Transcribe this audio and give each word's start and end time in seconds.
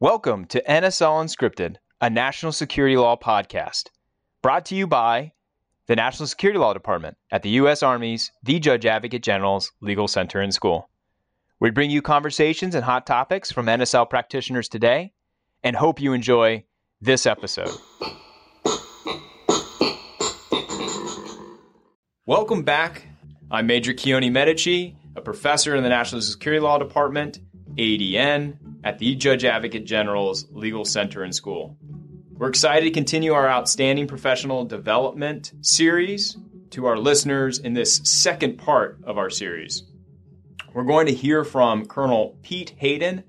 Welcome 0.00 0.44
to 0.50 0.62
NSL 0.62 1.24
Unscripted, 1.24 1.78
a 2.00 2.08
national 2.08 2.52
security 2.52 2.96
law 2.96 3.16
podcast, 3.16 3.88
brought 4.42 4.64
to 4.66 4.76
you 4.76 4.86
by 4.86 5.32
the 5.88 5.96
National 5.96 6.28
Security 6.28 6.56
Law 6.56 6.72
Department 6.72 7.16
at 7.32 7.42
the 7.42 7.48
U.S. 7.48 7.82
Army's 7.82 8.30
The 8.44 8.60
Judge 8.60 8.86
Advocate 8.86 9.24
General's 9.24 9.72
Legal 9.80 10.06
Center 10.06 10.38
and 10.38 10.54
School. 10.54 10.88
We 11.58 11.70
bring 11.70 11.90
you 11.90 12.00
conversations 12.00 12.76
and 12.76 12.84
hot 12.84 13.08
topics 13.08 13.50
from 13.50 13.66
NSL 13.66 14.08
practitioners 14.08 14.68
today 14.68 15.14
and 15.64 15.74
hope 15.74 16.00
you 16.00 16.12
enjoy 16.12 16.62
this 17.00 17.26
episode. 17.26 17.74
Welcome 22.24 22.62
back. 22.62 23.02
I'm 23.50 23.66
Major 23.66 23.94
Keoni 23.94 24.30
Medici, 24.30 24.94
a 25.16 25.20
professor 25.20 25.74
in 25.74 25.82
the 25.82 25.88
National 25.88 26.22
Security 26.22 26.60
Law 26.60 26.78
Department, 26.78 27.40
ADN, 27.78 28.56
at 28.84 28.98
the 28.98 29.14
Judge 29.14 29.44
Advocate 29.44 29.84
General's 29.84 30.46
Legal 30.50 30.84
Center 30.84 31.22
and 31.22 31.34
School. 31.34 31.76
We're 32.32 32.48
excited 32.48 32.84
to 32.86 32.92
continue 32.92 33.32
our 33.32 33.48
outstanding 33.48 34.06
professional 34.06 34.64
development 34.64 35.52
series 35.60 36.36
to 36.70 36.86
our 36.86 36.96
listeners 36.96 37.58
in 37.58 37.74
this 37.74 37.96
second 38.04 38.58
part 38.58 38.98
of 39.04 39.18
our 39.18 39.30
series. 39.30 39.84
We're 40.72 40.84
going 40.84 41.06
to 41.06 41.14
hear 41.14 41.44
from 41.44 41.86
Colonel 41.86 42.38
Pete 42.42 42.74
Hayden, 42.76 43.24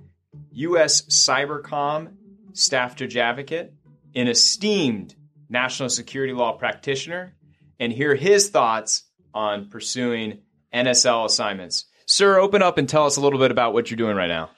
U.S. 0.52 1.04
Cybercom 1.04 2.14
Staff 2.54 2.96
Judge 2.96 3.18
Advocate, 3.18 3.74
an 4.14 4.28
esteemed 4.28 5.16
national 5.50 5.90
security 5.90 6.34
law 6.34 6.54
practitioner, 6.54 7.36
and 7.80 7.94
hear 7.94 8.14
his 8.14 8.50
thoughts 8.50 9.04
on 9.34 9.70
pursuing 9.70 10.40
NSL 10.74 11.26
assignments. 11.26 11.86
Sir, 12.12 12.40
open 12.40 12.64
up 12.64 12.80
and 12.80 12.90
tell 12.90 13.06
us 13.06 13.18
a 13.18 13.22
little 13.22 13.38
bit 13.38 13.52
about 13.52 13.72
what 13.72 13.92
you're 13.92 13.96
doing 13.96 14.16
right 14.16 14.28
now. 14.28 14.50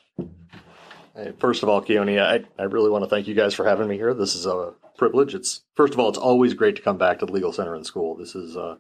First 1.38 1.64
of 1.64 1.70
all, 1.70 1.82
Keoni, 1.82 2.18
I, 2.18 2.46
I 2.58 2.64
really 2.64 2.90
want 2.90 3.04
to 3.04 3.10
thank 3.10 3.28
you 3.28 3.36
guys 3.36 3.54
for 3.54 3.66
having 3.66 3.90
me 3.90 3.98
here. 3.98 4.14
This 4.14 4.36
is 4.36 4.46
a 4.46 4.72
privilege. 4.98 5.36
It's 5.36 5.60
first 5.76 5.92
of 5.94 6.00
all, 6.00 6.08
it's 6.08 6.18
always 6.18 6.54
great 6.54 6.78
to 6.78 6.82
come 6.82 6.98
back 6.98 7.20
to 7.20 7.26
the 7.26 7.34
legal 7.34 7.52
center 7.52 7.76
and 7.76 7.86
school. 7.86 8.16
This 8.16 8.36
is 8.36 8.56
uh, 8.56 8.78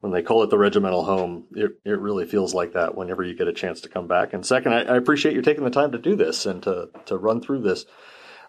when 0.00 0.12
they 0.12 0.24
call 0.24 0.42
it 0.42 0.50
the 0.50 0.58
regimental 0.58 1.04
home. 1.04 1.44
It 1.52 1.78
it 1.84 2.00
really 2.00 2.26
feels 2.26 2.52
like 2.52 2.72
that 2.72 2.96
whenever 2.96 3.22
you 3.22 3.36
get 3.36 3.46
a 3.46 3.52
chance 3.52 3.82
to 3.82 3.88
come 3.88 4.08
back. 4.08 4.32
And 4.32 4.44
second, 4.44 4.74
I, 4.74 4.82
I 4.82 4.96
appreciate 4.96 5.36
you 5.36 5.42
taking 5.42 5.62
the 5.62 5.70
time 5.70 5.92
to 5.92 5.98
do 5.98 6.16
this 6.16 6.44
and 6.44 6.64
to 6.64 6.90
to 7.04 7.16
run 7.16 7.40
through 7.40 7.62
this. 7.62 7.86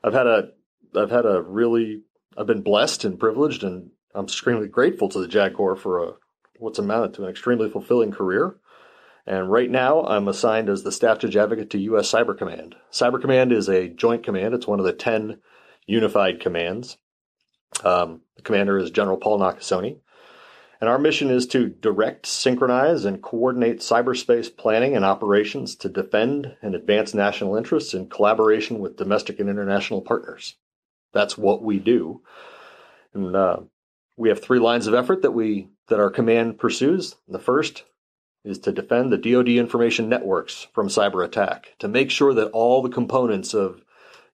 I've 0.03 0.13
had 0.13 0.25
a 0.25 0.49
I've 0.95 1.11
had 1.11 1.27
a 1.27 1.43
really 1.43 2.01
I've 2.35 2.47
been 2.47 2.63
blessed 2.63 3.05
and 3.05 3.19
privileged, 3.19 3.63
and 3.63 3.91
I'm 4.15 4.25
extremely 4.25 4.67
grateful 4.67 5.09
to 5.09 5.19
the 5.19 5.27
JAG 5.27 5.53
Corps 5.53 5.75
for 5.75 6.03
a 6.03 6.13
what's 6.57 6.79
amounted 6.79 7.13
to 7.13 7.23
an 7.25 7.29
extremely 7.29 7.69
fulfilling 7.69 8.11
career. 8.11 8.55
And 9.27 9.51
right 9.51 9.69
now, 9.69 10.05
I'm 10.05 10.29
assigned 10.29 10.69
as 10.69 10.83
the 10.83 10.91
Staff 10.91 11.19
Judge 11.19 11.35
Advocate 11.35 11.69
to 11.71 11.79
U.S. 11.79 12.09
Cyber 12.09 12.35
Command. 12.35 12.75
Cyber 12.93 13.19
Command 13.19 13.51
is 13.51 13.67
a 13.67 13.89
joint 13.89 14.23
command. 14.23 14.53
It's 14.53 14.67
one 14.67 14.79
of 14.79 14.85
the 14.85 14.93
10 14.93 15.39
unified 15.85 16.39
commands. 16.39 16.97
Um, 17.83 18.21
the 18.37 18.41
commander 18.41 18.77
is 18.77 18.89
General 18.89 19.17
Paul 19.17 19.39
Nakasone. 19.39 19.99
And 20.79 20.89
our 20.89 20.97
mission 20.97 21.29
is 21.29 21.45
to 21.47 21.67
direct, 21.67 22.25
synchronize, 22.25 23.03
and 23.03 23.21
coordinate 23.21 23.79
cyberspace 23.79 24.55
planning 24.55 24.95
and 24.95 25.03
operations 25.03 25.75
to 25.77 25.89
defend 25.89 26.55
and 26.61 26.73
advance 26.73 27.13
national 27.13 27.57
interests 27.57 27.93
in 27.93 28.07
collaboration 28.07 28.79
with 28.79 28.95
domestic 28.95 29.41
and 29.41 29.49
international 29.49 30.01
partners. 30.01 30.55
That's 31.13 31.37
what 31.37 31.63
we 31.63 31.79
do. 31.79 32.21
And 33.13 33.35
uh, 33.35 33.57
we 34.15 34.29
have 34.29 34.41
three 34.41 34.59
lines 34.59 34.87
of 34.87 34.93
effort 34.93 35.23
that 35.23 35.31
we 35.31 35.67
that 35.87 35.99
our 35.99 36.11
command 36.11 36.59
pursues. 36.59 37.15
The 37.27 37.39
first 37.39 37.83
is 38.47 38.59
to 38.59 38.71
defend 38.71 39.11
the 39.11 39.17
DoD 39.17 39.49
information 39.49 40.09
networks 40.09 40.67
from 40.73 40.87
cyber 40.87 41.23
attack, 41.25 41.75
to 41.79 41.87
make 41.87 42.09
sure 42.09 42.33
that 42.33 42.51
all 42.51 42.81
the 42.81 42.89
components 42.89 43.53
of 43.53 43.83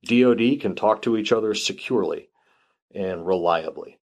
DoD 0.05 0.59
can 0.59 0.75
talk 0.75 1.01
to 1.01 1.17
each 1.17 1.31
other 1.31 1.53
securely 1.55 2.29
and 2.93 3.25
reliably. 3.25 3.99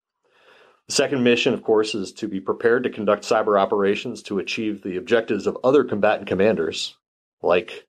The 0.86 0.92
second 0.92 1.24
mission, 1.24 1.54
of 1.54 1.62
course, 1.62 1.94
is 1.94 2.12
to 2.14 2.28
be 2.28 2.40
prepared 2.40 2.82
to 2.84 2.90
conduct 2.90 3.24
cyber 3.24 3.58
operations 3.58 4.22
to 4.24 4.38
achieve 4.38 4.82
the 4.82 4.96
objectives 4.96 5.46
of 5.46 5.56
other 5.64 5.82
combatant 5.82 6.28
commanders 6.28 6.96
like 7.40 7.86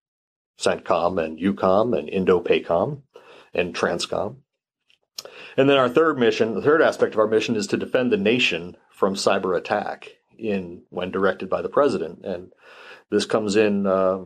CENTCOM 0.59 1.21
and 1.21 1.37
EUCOM 1.37 1.97
and 1.97 2.07
INDOPACOM 2.09 3.01
and 3.53 3.75
TRANSCOM. 3.75 4.37
And 5.57 5.69
then 5.69 5.77
our 5.77 5.89
third 5.89 6.17
mission, 6.17 6.53
the 6.53 6.61
third 6.61 6.81
aspect 6.81 7.13
of 7.13 7.19
our 7.19 7.27
mission 7.27 7.55
is 7.55 7.67
to 7.67 7.77
defend 7.77 8.11
the 8.11 8.17
nation 8.17 8.77
from 8.89 9.15
cyber 9.15 9.57
attack 9.57 10.17
in 10.37 10.83
when 10.89 11.11
directed 11.11 11.49
by 11.49 11.61
the 11.61 11.69
president. 11.69 12.25
And 12.25 12.51
this 13.09 13.25
comes 13.25 13.55
in. 13.55 13.85
Uh, 13.87 14.25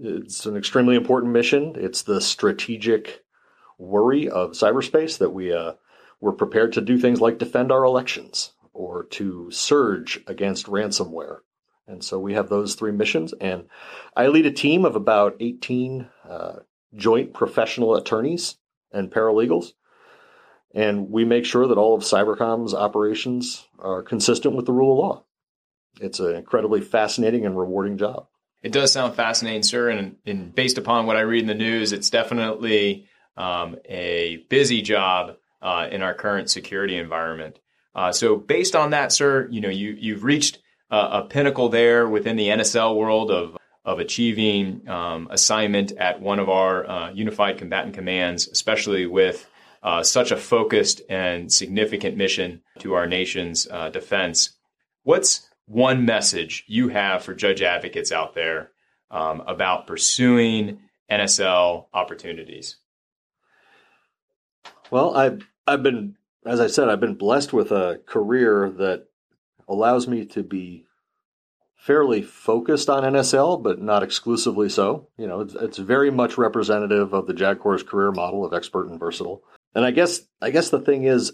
it's 0.00 0.46
an 0.46 0.56
extremely 0.56 0.96
important 0.96 1.32
mission. 1.32 1.74
It's 1.76 2.02
the 2.02 2.20
strategic 2.20 3.24
worry 3.78 4.28
of 4.28 4.52
cyberspace 4.52 5.18
that 5.18 5.30
we 5.30 5.52
uh, 5.52 5.72
we're 6.20 6.32
prepared 6.32 6.72
to 6.74 6.80
do 6.80 6.98
things 6.98 7.20
like 7.20 7.38
defend 7.38 7.72
our 7.72 7.84
elections 7.84 8.52
or 8.72 9.04
to 9.04 9.50
surge 9.50 10.20
against 10.26 10.66
ransomware. 10.66 11.38
And 11.86 12.04
so 12.04 12.18
we 12.18 12.34
have 12.34 12.48
those 12.48 12.74
three 12.74 12.92
missions. 12.92 13.32
And 13.40 13.66
I 14.14 14.26
lead 14.26 14.46
a 14.46 14.52
team 14.52 14.84
of 14.84 14.94
about 14.94 15.36
18 15.40 16.08
uh, 16.28 16.56
joint 16.94 17.32
professional 17.32 17.96
attorneys 17.96 18.56
and 18.92 19.10
paralegals. 19.10 19.72
And 20.74 21.10
we 21.10 21.24
make 21.24 21.44
sure 21.44 21.66
that 21.66 21.78
all 21.78 21.94
of 21.94 22.02
Cybercom's 22.02 22.74
operations 22.74 23.66
are 23.78 24.02
consistent 24.02 24.54
with 24.54 24.66
the 24.66 24.72
rule 24.72 24.92
of 24.92 24.98
law 24.98 25.24
it's 26.00 26.20
an 26.20 26.34
incredibly 26.34 26.80
fascinating 26.80 27.46
and 27.46 27.58
rewarding 27.58 27.98
job. 27.98 28.26
It 28.62 28.72
does 28.72 28.92
sound 28.92 29.14
fascinating, 29.14 29.62
sir. 29.62 29.88
And, 29.88 30.16
and 30.26 30.54
based 30.54 30.78
upon 30.78 31.06
what 31.06 31.16
I 31.16 31.20
read 31.20 31.42
in 31.42 31.46
the 31.46 31.54
news, 31.54 31.92
it's 31.92 32.10
definitely 32.10 33.06
um, 33.36 33.76
a 33.84 34.44
busy 34.48 34.82
job 34.82 35.36
uh, 35.62 35.88
in 35.90 36.02
our 36.02 36.14
current 36.14 36.50
security 36.50 36.96
environment. 36.96 37.58
Uh, 37.94 38.12
so, 38.12 38.36
based 38.36 38.76
on 38.76 38.90
that, 38.90 39.12
sir, 39.12 39.48
you 39.50 39.60
know 39.60 39.68
you 39.68 39.96
you've 39.98 40.22
reached 40.22 40.58
a 40.90 41.22
pinnacle 41.22 41.68
there 41.68 42.08
within 42.08 42.36
the 42.36 42.48
NSL 42.48 42.96
world 42.96 43.30
of 43.30 43.58
of 43.88 44.00
achieving 44.00 44.86
um, 44.86 45.28
assignment 45.30 45.92
at 45.92 46.20
one 46.20 46.38
of 46.38 46.50
our 46.50 46.86
uh, 46.86 47.10
unified 47.10 47.56
combatant 47.56 47.94
commands, 47.94 48.46
especially 48.46 49.06
with 49.06 49.48
uh, 49.82 50.02
such 50.02 50.30
a 50.30 50.36
focused 50.36 51.00
and 51.08 51.50
significant 51.50 52.14
mission 52.14 52.60
to 52.80 52.92
our 52.92 53.06
nation's 53.06 53.66
uh, 53.70 53.88
defense. 53.88 54.50
What's 55.04 55.47
one 55.68 56.04
message 56.04 56.64
you 56.66 56.88
have 56.88 57.22
for 57.22 57.34
judge 57.34 57.62
advocates 57.62 58.10
out 58.10 58.34
there 58.34 58.72
um, 59.10 59.42
about 59.46 59.86
pursuing 59.86 60.80
NSL 61.10 61.86
opportunities? 61.92 62.76
Well, 64.90 65.16
I've 65.16 65.46
I've 65.66 65.82
been, 65.82 66.16
as 66.46 66.60
I 66.60 66.66
said, 66.66 66.88
I've 66.88 67.00
been 67.00 67.14
blessed 67.14 67.52
with 67.52 67.70
a 67.70 68.00
career 68.06 68.70
that 68.78 69.06
allows 69.68 70.08
me 70.08 70.24
to 70.24 70.42
be 70.42 70.86
fairly 71.76 72.22
focused 72.22 72.88
on 72.88 73.02
NSL, 73.02 73.62
but 73.62 73.80
not 73.80 74.02
exclusively 74.02 74.68
so. 74.68 75.08
You 75.18 75.26
know, 75.26 75.40
it's, 75.40 75.54
it's 75.54 75.78
very 75.78 76.10
much 76.10 76.38
representative 76.38 77.12
of 77.12 77.26
the 77.26 77.34
JAG 77.34 77.60
Corps' 77.60 77.82
career 77.82 78.10
model 78.10 78.44
of 78.44 78.54
expert 78.54 78.88
and 78.88 78.98
versatile. 78.98 79.42
And 79.74 79.84
I 79.84 79.90
guess 79.90 80.22
I 80.40 80.50
guess 80.50 80.70
the 80.70 80.80
thing 80.80 81.04
is, 81.04 81.32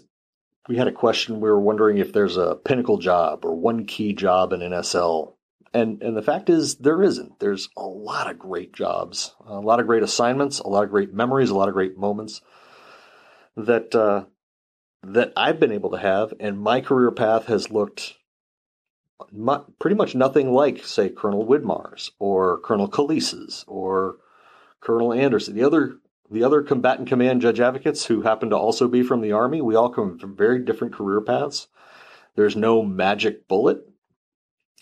we 0.67 0.77
had 0.77 0.87
a 0.87 0.91
question. 0.91 1.39
We 1.39 1.49
were 1.49 1.59
wondering 1.59 1.97
if 1.97 2.13
there's 2.13 2.37
a 2.37 2.55
pinnacle 2.55 2.97
job 2.97 3.45
or 3.45 3.55
one 3.55 3.85
key 3.85 4.13
job 4.13 4.53
in 4.53 4.61
NSL. 4.61 5.33
And, 5.73 6.01
and 6.01 6.15
the 6.15 6.21
fact 6.21 6.49
is, 6.49 6.75
there 6.75 7.03
isn't. 7.03 7.39
There's 7.39 7.69
a 7.75 7.85
lot 7.85 8.29
of 8.29 8.39
great 8.39 8.73
jobs, 8.73 9.35
a 9.45 9.59
lot 9.59 9.79
of 9.79 9.87
great 9.87 10.03
assignments, 10.03 10.59
a 10.59 10.67
lot 10.67 10.83
of 10.83 10.89
great 10.89 11.13
memories, 11.13 11.49
a 11.49 11.55
lot 11.55 11.67
of 11.67 11.73
great 11.73 11.97
moments 11.97 12.41
that 13.57 13.93
uh, 13.93 14.25
that 15.03 15.33
I've 15.37 15.59
been 15.59 15.71
able 15.71 15.91
to 15.91 15.97
have. 15.97 16.33
And 16.39 16.59
my 16.59 16.81
career 16.81 17.11
path 17.11 17.45
has 17.47 17.69
looked 17.69 18.15
pretty 19.79 19.95
much 19.95 20.15
nothing 20.15 20.51
like, 20.51 20.83
say, 20.85 21.09
Colonel 21.09 21.45
Widmar's 21.45 22.11
or 22.19 22.59
Colonel 22.59 22.89
Kalisa's 22.89 23.65
or 23.67 24.17
Colonel 24.81 25.13
Anderson. 25.13 25.55
The 25.55 25.63
other 25.63 25.97
the 26.29 26.43
other 26.43 26.61
combatant 26.61 27.07
command 27.07 27.41
judge 27.41 27.59
advocates 27.59 28.05
who 28.05 28.21
happen 28.21 28.49
to 28.49 28.57
also 28.57 28.87
be 28.87 29.03
from 29.03 29.21
the 29.21 29.31
Army, 29.31 29.61
we 29.61 29.75
all 29.75 29.89
come 29.89 30.17
from 30.17 30.35
very 30.35 30.59
different 30.59 30.93
career 30.93 31.21
paths. 31.21 31.67
There's 32.35 32.55
no 32.55 32.81
magic 32.81 33.47
bullet. 33.47 33.87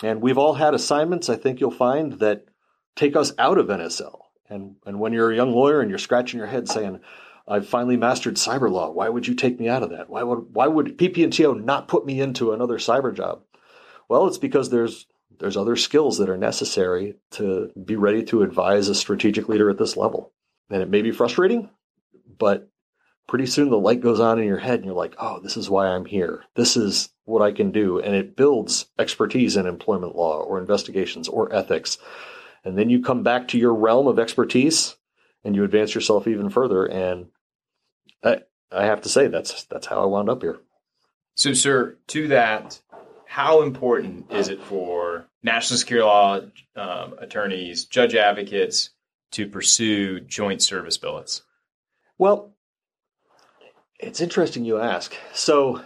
And 0.01 0.21
we've 0.21 0.37
all 0.37 0.53
had 0.53 0.73
assignments, 0.73 1.29
I 1.29 1.35
think 1.35 1.59
you'll 1.59 1.71
find, 1.71 2.13
that 2.13 2.45
take 2.95 3.15
us 3.15 3.33
out 3.37 3.57
of 3.57 3.67
NSL. 3.67 4.19
And, 4.49 4.75
and 4.85 4.99
when 4.99 5.13
you're 5.13 5.31
a 5.31 5.35
young 5.35 5.51
lawyer 5.51 5.81
and 5.81 5.89
you're 5.89 5.99
scratching 5.99 6.37
your 6.37 6.47
head 6.47 6.67
saying, 6.67 6.99
I've 7.47 7.67
finally 7.67 7.97
mastered 7.97 8.35
cyber 8.35 8.71
law. 8.71 8.89
Why 8.89 9.09
would 9.09 9.27
you 9.27 9.35
take 9.35 9.59
me 9.59 9.67
out 9.67 9.83
of 9.83 9.89
that? 9.89 10.09
Why 10.09 10.23
would 10.23 10.53
why 10.53 10.67
would 10.67 10.97
PP&TO 10.97 11.55
not 11.55 11.89
put 11.89 12.05
me 12.05 12.21
into 12.21 12.53
another 12.53 12.77
cyber 12.77 13.13
job? 13.13 13.41
Well, 14.07 14.27
it's 14.27 14.37
because 14.37 14.69
there's 14.69 15.07
there's 15.39 15.57
other 15.57 15.75
skills 15.75 16.19
that 16.19 16.29
are 16.29 16.37
necessary 16.37 17.15
to 17.31 17.69
be 17.83 17.97
ready 17.97 18.23
to 18.23 18.43
advise 18.43 18.87
a 18.87 18.95
strategic 18.95 19.49
leader 19.49 19.69
at 19.69 19.77
this 19.77 19.97
level 19.97 20.31
and 20.73 20.81
it 20.81 20.89
may 20.89 21.03
be 21.03 21.11
frustrating, 21.11 21.69
but 22.39 22.67
pretty 23.27 23.45
soon 23.45 23.69
the 23.69 23.77
light 23.77 24.01
goes 24.01 24.19
on 24.19 24.39
in 24.39 24.47
your 24.47 24.57
head 24.57 24.79
and 24.79 24.85
you're 24.85 24.95
like, 24.95 25.13
oh, 25.19 25.39
this 25.39 25.55
is 25.55 25.69
why 25.69 25.85
I'm 25.85 26.03
here. 26.03 26.43
This 26.55 26.75
is 26.75 27.09
what 27.25 27.43
I 27.43 27.51
can 27.51 27.71
do. 27.71 27.99
And 27.99 28.15
it 28.15 28.35
builds 28.35 28.87
expertise 28.97 29.55
in 29.55 29.67
employment 29.67 30.15
law 30.15 30.41
or 30.41 30.57
investigations 30.57 31.27
or 31.27 31.53
ethics. 31.53 31.99
And 32.65 32.75
then 32.75 32.89
you 32.89 33.03
come 33.03 33.21
back 33.21 33.49
to 33.49 33.59
your 33.59 33.75
realm 33.75 34.07
of 34.07 34.17
expertise 34.17 34.95
and 35.43 35.55
you 35.55 35.63
advance 35.63 35.93
yourself 35.93 36.27
even 36.27 36.49
further. 36.49 36.85
And 36.85 37.27
I, 38.23 38.39
I 38.71 38.85
have 38.85 39.01
to 39.01 39.09
say 39.09 39.27
that's 39.27 39.65
that's 39.65 39.85
how 39.85 40.01
I 40.01 40.05
wound 40.05 40.27
up 40.27 40.41
here. 40.41 40.57
So, 41.35 41.53
sir, 41.53 41.97
to 42.07 42.29
that, 42.29 42.81
how 43.27 43.61
important 43.61 44.31
is 44.31 44.49
it 44.49 44.61
for 44.61 45.27
national 45.43 45.77
security 45.77 46.05
law 46.05 46.41
um, 46.75 47.13
attorneys, 47.19 47.85
judge 47.85 48.15
advocates 48.15 48.89
to 49.33 49.47
pursue 49.47 50.19
joint 50.19 50.61
service 50.61 50.97
billets? 50.97 51.43
Well, 52.17 52.53
it's 53.99 54.21
interesting 54.21 54.65
you 54.65 54.79
ask. 54.79 55.15
So, 55.33 55.81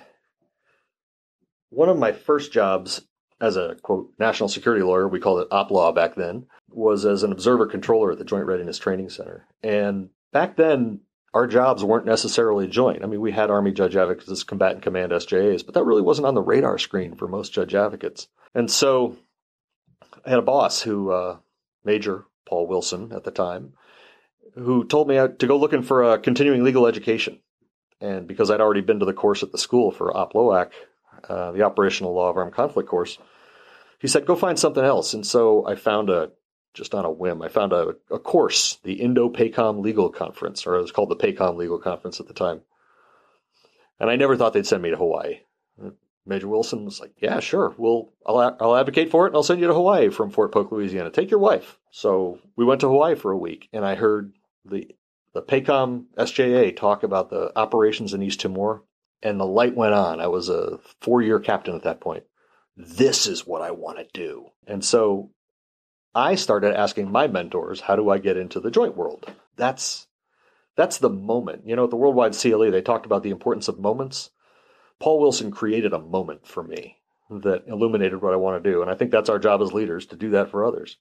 one 1.69 1.89
of 1.89 1.97
my 1.97 2.11
first 2.11 2.51
jobs 2.51 3.01
as 3.39 3.55
a 3.55 3.75
quote 3.81 4.11
national 4.19 4.49
security 4.49 4.83
lawyer, 4.83 5.07
we 5.07 5.19
called 5.19 5.41
it 5.41 5.47
op 5.51 5.71
law 5.71 5.91
back 5.91 6.15
then, 6.15 6.47
was 6.69 7.05
as 7.05 7.23
an 7.23 7.31
observer 7.31 7.67
controller 7.67 8.11
at 8.11 8.17
the 8.17 8.25
Joint 8.25 8.45
Readiness 8.45 8.79
Training 8.79 9.09
Center. 9.09 9.45
And 9.61 10.09
back 10.33 10.55
then, 10.55 11.01
our 11.33 11.45
jobs 11.45 11.83
weren't 11.83 12.05
necessarily 12.05 12.67
joint. 12.67 13.03
I 13.03 13.07
mean, 13.07 13.21
we 13.21 13.31
had 13.31 13.51
Army 13.51 13.71
judge 13.71 13.95
advocates, 13.95 14.44
combatant 14.44 14.81
command 14.81 15.11
SJAs, 15.11 15.65
but 15.65 15.75
that 15.75 15.83
really 15.83 16.01
wasn't 16.01 16.25
on 16.25 16.33
the 16.33 16.41
radar 16.41 16.77
screen 16.79 17.15
for 17.15 17.27
most 17.27 17.53
judge 17.53 17.75
advocates. 17.75 18.27
And 18.55 18.71
so 18.71 19.17
I 20.25 20.31
had 20.31 20.39
a 20.39 20.44
boss 20.44 20.81
who, 20.81 21.11
uh, 21.11 21.38
Major 21.83 22.25
Paul 22.47 22.65
Wilson 22.67 23.11
at 23.11 23.23
the 23.23 23.31
time, 23.31 23.73
who 24.55 24.85
told 24.85 25.07
me 25.07 25.15
to 25.15 25.47
go 25.47 25.57
looking 25.57 25.83
for 25.83 26.03
a 26.03 26.17
continuing 26.17 26.63
legal 26.63 26.88
education. 26.88 27.39
And 28.01 28.27
because 28.27 28.49
I'd 28.49 28.61
already 28.61 28.81
been 28.81 28.99
to 28.99 29.05
the 29.05 29.13
course 29.13 29.44
at 29.44 29.51
the 29.51 29.57
school 29.57 29.91
for 29.91 30.13
OPLOAC, 30.13 30.71
uh, 31.27 31.51
the 31.51 31.63
Operational 31.63 32.13
Law 32.13 32.29
of 32.29 32.38
Armed 32.38 32.53
Conflict 32.53 32.88
course, 32.88 33.17
he 33.99 34.07
said, 34.07 34.25
go 34.25 34.35
find 34.35 34.57
something 34.57 34.83
else. 34.83 35.13
And 35.13 35.25
so 35.25 35.67
I 35.67 35.75
found 35.75 36.09
a, 36.09 36.31
just 36.73 36.94
on 36.94 37.05
a 37.05 37.11
whim, 37.11 37.41
I 37.41 37.49
found 37.49 37.73
a, 37.73 37.95
a 38.11 38.19
course, 38.19 38.77
the 38.83 38.94
Indo-PACOM 38.94 39.81
Legal 39.81 40.09
Conference, 40.09 40.67
or 40.67 40.75
it 40.75 40.81
was 40.81 40.91
called 40.91 41.09
the 41.09 41.15
PACOM 41.15 41.57
Legal 41.57 41.79
Conference 41.79 42.19
at 42.19 42.27
the 42.27 42.33
time. 42.33 42.61
And 43.99 44.09
I 44.09 44.15
never 44.15 44.38
thought 44.38 44.53
they'd 44.53 44.67
send 44.67 44.83
me 44.83 44.91
to 44.91 44.97
Hawaii. 44.97 45.39
Major 46.27 46.47
Wilson 46.47 46.85
was 46.85 47.00
like, 47.00 47.13
"Yeah, 47.21 47.39
sure. 47.39 47.74
We'll 47.77 48.12
I'll, 48.25 48.57
I'll 48.59 48.75
advocate 48.75 49.09
for 49.09 49.25
it, 49.25 49.29
and 49.29 49.35
I'll 49.35 49.44
send 49.44 49.62
you 49.62 49.68
to 49.68 49.74
Hawaii 49.74 50.09
from 50.09 50.29
Fort 50.29 50.51
Polk, 50.51 50.71
Louisiana. 50.71 51.09
Take 51.09 51.31
your 51.31 51.39
wife." 51.39 51.79
So 51.91 52.39
we 52.56 52.65
went 52.65 52.81
to 52.81 52.89
Hawaii 52.89 53.15
for 53.15 53.31
a 53.31 53.38
week, 53.38 53.69
and 53.74 53.85
I 53.85 53.95
heard 53.95 54.33
the 54.65 54.95
the 55.33 55.41
PACOM 55.41 56.06
SJA 56.18 56.75
talk 56.75 57.03
about 57.03 57.29
the 57.29 57.51
operations 57.57 58.13
in 58.13 58.24
East 58.24 58.41
Timor, 58.41 58.83
and 59.21 59.39
the 59.39 59.45
light 59.45 59.75
went 59.75 59.94
on. 59.94 60.19
I 60.19 60.27
was 60.27 60.50
a 60.50 60.79
four 61.01 61.21
year 61.21 61.39
captain 61.39 61.75
at 61.75 61.83
that 61.83 62.01
point. 62.01 62.24
This 62.75 63.27
is 63.27 63.47
what 63.47 63.62
I 63.62 63.71
want 63.71 63.97
to 63.97 64.07
do, 64.13 64.47
and 64.68 64.83
so 64.83 65.31
I 66.13 66.35
started 66.35 66.75
asking 66.75 67.12
my 67.12 67.27
mentors, 67.27 67.81
"How 67.81 67.95
do 67.95 68.09
I 68.09 68.18
get 68.18 68.38
into 68.38 68.59
the 68.59 68.71
joint 68.71 68.97
world?" 68.97 69.31
That's 69.56 70.07
that's 70.75 71.00
the 71.00 71.09
moment. 71.09 71.63
You 71.65 71.75
know, 71.75 71.85
at 71.85 71.89
the 71.89 71.95
Worldwide 71.95 72.33
CLE, 72.33 72.71
they 72.71 72.81
talked 72.81 73.06
about 73.06 73.23
the 73.23 73.31
importance 73.31 73.68
of 73.68 73.80
moments 73.80 74.30
Paul 74.99 75.19
Wilson 75.19 75.51
created 75.51 75.94
a 75.94 75.99
moment 75.99 76.47
for 76.47 76.63
me 76.63 76.97
that 77.29 77.63
illuminated 77.67 78.21
what 78.21 78.33
I 78.33 78.38
want 78.38 78.63
to 78.63 78.71
do. 78.71 78.81
And 78.81 78.89
I 78.89 78.95
think 78.95 79.11
that's 79.11 79.29
our 79.29 79.39
job 79.39 79.61
as 79.61 79.73
leaders 79.73 80.05
to 80.07 80.15
do 80.15 80.31
that 80.31 80.49
for 80.49 80.65
others. 80.65 80.97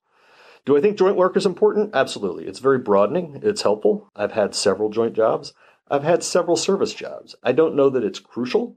Do 0.65 0.77
I 0.77 0.81
think 0.81 0.99
joint 0.99 1.17
work 1.17 1.37
is 1.37 1.47
important? 1.47 1.95
Absolutely. 1.95 2.47
It's 2.47 2.59
very 2.59 2.79
broadening. 2.79 3.41
It's 3.43 3.63
helpful. 3.63 4.11
I've 4.17 4.33
had 4.33 4.55
several 4.55 4.91
joint 4.91 5.15
jobs. 5.15 5.55
I've 5.89 6.03
had 6.03 6.25
several 6.25 6.57
service 6.57 6.93
jobs. 6.93 7.37
I 7.43 7.53
don't 7.53 7.77
know 7.77 7.89
that 7.91 8.03
it's 8.03 8.19
crucial, 8.19 8.77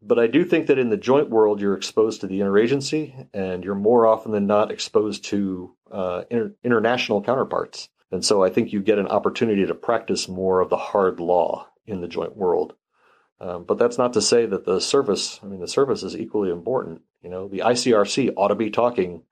but 0.00 0.20
I 0.20 0.28
do 0.28 0.44
think 0.44 0.68
that 0.68 0.78
in 0.78 0.90
the 0.90 0.96
joint 0.96 1.28
world, 1.28 1.60
you're 1.60 1.76
exposed 1.76 2.20
to 2.20 2.28
the 2.28 2.38
interagency 2.38 3.26
and 3.34 3.64
you're 3.64 3.74
more 3.74 4.06
often 4.06 4.30
than 4.30 4.46
not 4.46 4.70
exposed 4.70 5.24
to 5.26 5.74
uh, 5.90 6.22
inter- 6.30 6.54
international 6.62 7.22
counterparts. 7.22 7.88
And 8.12 8.24
so 8.24 8.44
I 8.44 8.50
think 8.50 8.72
you 8.72 8.80
get 8.80 9.00
an 9.00 9.08
opportunity 9.08 9.66
to 9.66 9.74
practice 9.74 10.28
more 10.28 10.60
of 10.60 10.70
the 10.70 10.76
hard 10.76 11.18
law 11.18 11.66
in 11.86 12.00
the 12.00 12.08
joint 12.08 12.36
world. 12.36 12.74
Um, 13.40 13.64
but 13.64 13.78
that's 13.78 13.98
not 13.98 14.14
to 14.14 14.22
say 14.22 14.46
that 14.46 14.64
the 14.64 14.80
service, 14.80 15.40
I 15.42 15.46
mean, 15.46 15.60
the 15.60 15.68
service 15.68 16.02
is 16.02 16.16
equally 16.16 16.50
important. 16.50 17.02
You 17.22 17.30
know, 17.30 17.48
the 17.48 17.58
ICRC 17.58 18.32
ought 18.36 18.48
to 18.48 18.54
be 18.54 18.70
talking 18.70 19.22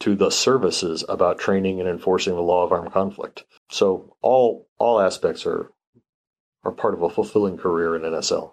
to 0.00 0.14
the 0.14 0.30
services 0.30 1.04
about 1.08 1.38
training 1.38 1.80
and 1.80 1.88
enforcing 1.88 2.34
the 2.34 2.40
law 2.40 2.64
of 2.64 2.72
armed 2.72 2.92
conflict. 2.92 3.44
So 3.70 4.16
all 4.22 4.68
all 4.78 5.00
aspects 5.00 5.46
are 5.46 5.70
are 6.64 6.72
part 6.72 6.94
of 6.94 7.02
a 7.02 7.10
fulfilling 7.10 7.58
career 7.58 7.94
in 7.96 8.02
NSL. 8.02 8.50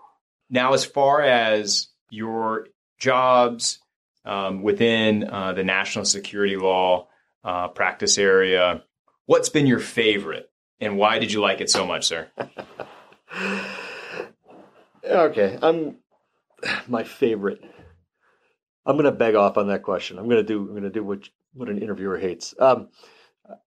Now, 0.50 0.74
as 0.74 0.84
far 0.84 1.22
as 1.22 1.88
your 2.10 2.68
jobs 3.00 3.80
um, 4.26 4.62
within 4.62 5.30
uh, 5.30 5.54
the 5.54 5.64
national 5.64 6.06
security 6.06 6.58
law 6.58 7.08
uh, 7.44 7.70
practice 7.70 8.18
area, 8.18 8.84
what's 9.26 9.50
been 9.50 9.66
your 9.66 9.80
favorite, 9.80 10.52
and 10.80 10.98
why 10.98 11.20
did 11.20 11.32
you 11.32 11.40
like 11.40 11.62
it 11.62 11.70
so 11.70 11.86
much, 11.86 12.06
sir? 12.06 12.28
Okay, 15.04 15.58
I'm 15.62 15.98
my 16.88 17.04
favorite. 17.04 17.64
I'm 18.86 18.96
going 18.96 19.06
to 19.06 19.12
beg 19.12 19.36
off 19.36 19.58
on 19.58 19.68
that 19.68 19.84
question. 19.84 20.18
I'm 20.18 20.26
going 20.26 20.38
to 20.38 20.44
do. 20.44 20.62
I'm 20.62 20.72
going 20.72 20.84
to 20.84 20.90
do 20.90 21.04
what 21.04 21.30
what 21.54 21.70
an 21.70 21.82
interviewer 21.82 22.18
hates. 22.18 22.54
Um, 22.60 22.90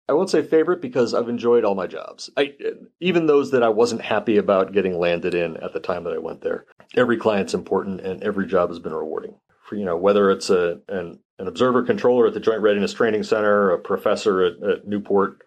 I 0.08 0.14
won't 0.14 0.30
say 0.30 0.42
favorite 0.42 0.82
because 0.82 1.14
I've 1.14 1.30
enjoyed 1.30 1.64
all 1.64 1.76
my 1.76 1.86
jobs. 1.86 2.30
I 2.36 2.56
even 3.00 3.28
those 3.28 3.52
that 3.52 3.64
I 3.64 3.70
wasn't 3.70 4.02
happy 4.02 4.38
about 4.38 4.74
getting 4.74 4.98
landed 4.98 5.36
in 5.36 5.58
at 5.58 5.74
the 5.74 5.80
time 5.80 6.04
that 6.06 6.14
I 6.14 6.18
went 6.18 6.42
there. 6.42 6.66
Every 6.98 7.18
client's 7.18 7.54
important, 7.54 8.02
and 8.02 8.24
every 8.24 8.48
job 8.48 8.70
has 8.70 8.80
been 8.80 8.94
rewarding. 8.94 9.36
For 9.64 9.76
you 9.76 9.86
know 9.86 9.98
whether 9.98 10.32
it's 10.32 10.50
a 10.50 10.80
an 10.88 11.20
an 11.38 11.48
observer 11.48 11.84
controller 11.84 12.26
at 12.28 12.34
the 12.34 12.40
Joint 12.40 12.62
Readiness 12.62 12.94
Training 12.94 13.24
Center, 13.24 13.70
a 13.70 13.80
professor 13.80 14.44
at, 14.44 14.64
at 14.64 14.88
Newport, 14.88 15.44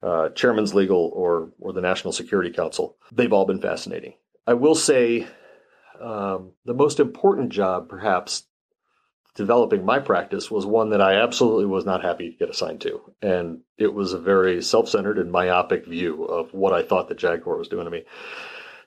uh, 0.00 0.28
chairman's 0.30 0.74
legal, 0.74 1.10
or 1.12 1.50
or 1.58 1.72
the 1.72 1.80
National 1.80 2.12
Security 2.12 2.50
Council, 2.50 2.96
they've 3.10 3.32
all 3.32 3.46
been 3.46 3.60
fascinating. 3.60 4.14
I 4.46 4.54
will 4.54 4.74
say 4.74 5.26
um, 6.00 6.52
the 6.64 6.74
most 6.74 6.98
important 7.00 7.50
job, 7.50 7.88
perhaps, 7.88 8.44
developing 9.34 9.84
my 9.84 9.98
practice 9.98 10.50
was 10.50 10.66
one 10.66 10.90
that 10.90 11.00
I 11.00 11.22
absolutely 11.22 11.66
was 11.66 11.86
not 11.86 12.02
happy 12.02 12.30
to 12.30 12.36
get 12.36 12.50
assigned 12.50 12.80
to. 12.82 13.00
And 13.22 13.60
it 13.78 13.94
was 13.94 14.12
a 14.12 14.18
very 14.18 14.62
self 14.62 14.88
centered 14.88 15.18
and 15.18 15.30
myopic 15.30 15.86
view 15.86 16.24
of 16.24 16.52
what 16.52 16.72
I 16.72 16.82
thought 16.82 17.08
the 17.08 17.14
JAG 17.14 17.42
Corps 17.42 17.56
was 17.56 17.68
doing 17.68 17.84
to 17.84 17.90
me. 17.90 18.04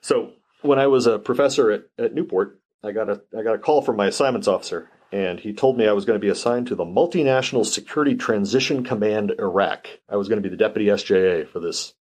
So 0.02 0.32
when 0.62 0.78
I 0.78 0.86
was 0.86 1.06
a 1.06 1.18
professor 1.18 1.70
at, 1.70 1.84
at 1.98 2.14
Newport, 2.14 2.60
I 2.84 2.92
got 2.92 3.08
a 3.08 3.22
I 3.36 3.42
got 3.42 3.54
a 3.54 3.58
call 3.58 3.82
from 3.82 3.96
my 3.96 4.06
assignments 4.06 4.46
officer, 4.46 4.90
and 5.10 5.40
he 5.40 5.52
told 5.52 5.78
me 5.78 5.88
I 5.88 5.92
was 5.92 6.04
going 6.04 6.20
to 6.20 6.24
be 6.24 6.30
assigned 6.30 6.68
to 6.68 6.76
the 6.76 6.84
Multinational 6.84 7.66
Security 7.66 8.14
Transition 8.14 8.84
Command 8.84 9.32
Iraq. 9.38 9.88
I 10.08 10.16
was 10.16 10.28
going 10.28 10.40
to 10.40 10.48
be 10.48 10.54
the 10.54 10.62
deputy 10.62 10.86
SJA 10.86 11.48
for 11.48 11.58
this. 11.58 11.94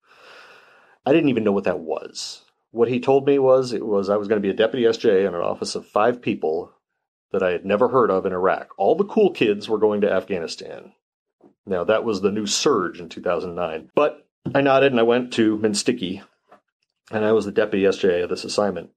I 1.06 1.13
didn't 1.13 1.30
even 1.30 1.44
know 1.44 1.52
what 1.52 1.63
that 1.63 1.80
was 1.80 2.44
what 2.75 2.89
he 2.89 2.99
told 2.99 3.25
me 3.25 3.39
was 3.39 3.71
it 3.71 3.85
was 3.85 4.09
I 4.09 4.17
was 4.17 4.27
going 4.27 4.41
to 4.41 4.45
be 4.45 4.51
a 4.51 4.53
deputy 4.53 4.83
SJ 4.83 5.25
in 5.25 5.33
an 5.33 5.41
office 5.41 5.75
of 5.75 5.87
five 5.87 6.21
people 6.21 6.73
that 7.31 7.41
I 7.41 7.51
had 7.51 7.65
never 7.65 7.87
heard 7.87 8.11
of 8.11 8.25
in 8.25 8.33
Iraq. 8.33 8.73
All 8.77 8.95
the 8.95 9.05
cool 9.05 9.31
kids 9.31 9.69
were 9.69 9.77
going 9.77 10.01
to 10.01 10.11
Afghanistan. 10.11 10.91
Now 11.65 11.85
that 11.85 12.03
was 12.03 12.19
the 12.19 12.33
new 12.33 12.45
surge 12.45 12.99
in 12.99 13.07
2009. 13.07 13.91
But 13.95 14.27
I 14.53 14.59
nodded 14.59 14.91
and 14.91 14.99
I 14.99 15.03
went 15.03 15.31
to 15.33 15.57
Minsticky, 15.57 16.21
and 17.11 17.23
I 17.23 17.31
was 17.31 17.45
the 17.45 17.53
deputy 17.53 17.85
SJ 17.85 18.23
of 18.23 18.29
this 18.29 18.44
assignment. 18.44 18.89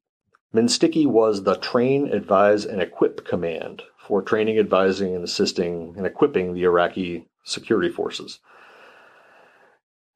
Minsticky 0.52 1.06
was 1.06 1.44
the 1.44 1.54
train, 1.54 2.08
advise, 2.08 2.64
and 2.64 2.82
equip 2.82 3.24
command 3.24 3.84
for 3.96 4.22
training, 4.22 4.58
advising, 4.58 5.14
and 5.14 5.22
assisting 5.22 5.94
and 5.96 6.04
equipping 6.04 6.52
the 6.52 6.64
Iraqi 6.64 7.28
security 7.44 7.90
forces. 7.90 8.40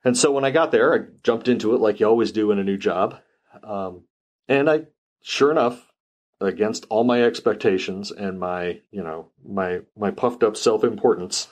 And 0.05 0.17
so 0.17 0.33
when 0.33 0.45
I 0.45 0.51
got 0.51 0.73
there, 0.73 0.93
I 0.93 1.07
jumped 1.23 1.47
into 1.47 1.75
it 1.75 1.81
like 1.81 2.01
you 2.01 2.09
always 2.09 2.33
do 2.33 2.51
in 2.51 2.59
a 2.59 2.65
new 2.65 2.77
job. 2.77 3.21
Um, 3.63 4.05
and 4.49 4.69
I, 4.69 4.87
sure 5.23 5.51
enough, 5.51 5.93
against 6.41 6.87
all 6.89 7.05
my 7.05 7.23
expectations 7.23 8.11
and 8.11 8.39
my, 8.39 8.81
you 8.91 9.03
know, 9.03 9.29
my 9.45 9.81
my 9.97 10.11
puffed 10.11 10.43
up 10.43 10.57
self 10.57 10.85
importance, 10.85 11.49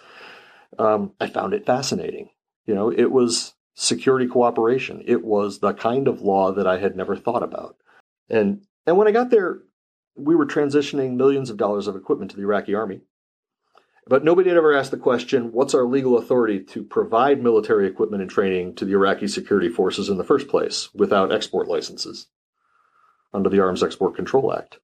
um, 0.78 1.12
I 1.20 1.28
found 1.28 1.54
it 1.54 1.66
fascinating. 1.66 2.30
You 2.66 2.74
know, 2.74 2.90
it 2.90 3.10
was 3.10 3.54
security 3.74 4.26
cooperation. 4.26 5.02
It 5.06 5.24
was 5.24 5.60
the 5.60 5.72
kind 5.72 6.08
of 6.08 6.22
law 6.22 6.52
that 6.52 6.66
I 6.66 6.78
had 6.78 6.96
never 6.96 7.16
thought 7.16 7.42
about. 7.42 7.76
And 8.28 8.62
and 8.86 8.96
when 8.96 9.08
I 9.08 9.12
got 9.12 9.30
there, 9.30 9.60
we 10.16 10.34
were 10.34 10.46
transitioning 10.46 11.16
millions 11.16 11.50
of 11.50 11.56
dollars 11.56 11.86
of 11.86 11.96
equipment 11.96 12.30
to 12.32 12.36
the 12.36 12.42
Iraqi 12.42 12.74
army. 12.74 13.02
But 14.10 14.24
nobody 14.24 14.48
had 14.48 14.58
ever 14.58 14.74
asked 14.74 14.90
the 14.90 14.96
question 14.96 15.52
what's 15.52 15.72
our 15.72 15.86
legal 15.86 16.18
authority 16.18 16.58
to 16.64 16.82
provide 16.82 17.40
military 17.40 17.86
equipment 17.86 18.22
and 18.22 18.28
training 18.28 18.74
to 18.74 18.84
the 18.84 18.94
Iraqi 18.94 19.28
security 19.28 19.68
forces 19.68 20.08
in 20.08 20.18
the 20.18 20.24
first 20.24 20.48
place 20.48 20.92
without 20.92 21.32
export 21.32 21.68
licenses 21.68 22.26
under 23.32 23.48
the 23.48 23.60
Arms 23.60 23.84
Export 23.84 24.16
Control 24.16 24.52
Act? 24.52 24.80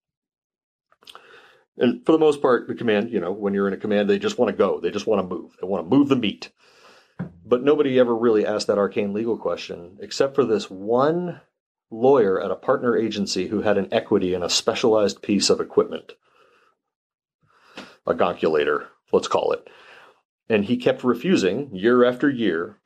And 1.77 2.07
for 2.07 2.13
the 2.13 2.21
most 2.21 2.41
part, 2.41 2.69
the 2.69 2.77
command, 2.77 3.11
you 3.11 3.19
know, 3.19 3.33
when 3.33 3.53
you're 3.53 3.67
in 3.67 3.75
a 3.75 3.79
command, 3.79 4.09
they 4.09 4.21
just 4.21 4.39
want 4.39 4.53
to 4.53 4.57
go. 4.57 4.79
They 4.79 4.93
just 4.93 5.09
want 5.09 5.29
to 5.29 5.35
move. 5.35 5.57
They 5.61 5.67
want 5.67 5.85
to 5.85 5.97
move 5.97 6.09
the 6.09 6.15
meat. 6.15 6.53
But 7.45 7.65
nobody 7.65 7.99
ever 7.99 8.15
really 8.15 8.47
asked 8.47 8.69
that 8.69 8.79
arcane 8.79 9.13
legal 9.13 9.37
question, 9.37 9.99
except 10.01 10.37
for 10.37 10.45
this 10.45 10.71
one 10.71 11.41
lawyer 11.91 12.41
at 12.41 12.53
a 12.53 12.57
partner 12.57 12.97
agency 12.97 13.49
who 13.49 13.63
had 13.63 13.77
an 13.77 13.89
equity 13.91 14.35
in 14.35 14.45
a 14.45 14.49
specialized 14.49 15.21
piece 15.21 15.51
of 15.51 15.61
equipment 15.61 16.13
a 18.07 18.15
gonculator 18.15 18.87
let's 19.13 19.29
call 19.29 19.53
it. 19.53 19.69
And 20.49 20.65
he 20.65 20.77
kept 20.77 21.05
refusing 21.05 21.75
year 21.75 22.05
after 22.05 22.31
year 22.31 22.79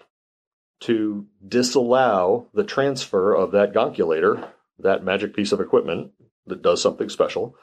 to 0.80 1.26
disallow 1.46 2.48
the 2.54 2.64
transfer 2.64 3.34
of 3.34 3.52
that 3.52 3.72
gonculator, 3.72 4.48
that 4.78 5.04
magic 5.04 5.34
piece 5.34 5.52
of 5.52 5.60
equipment 5.60 6.12
that 6.46 6.62
does 6.62 6.80
something 6.80 7.08
special, 7.10 7.54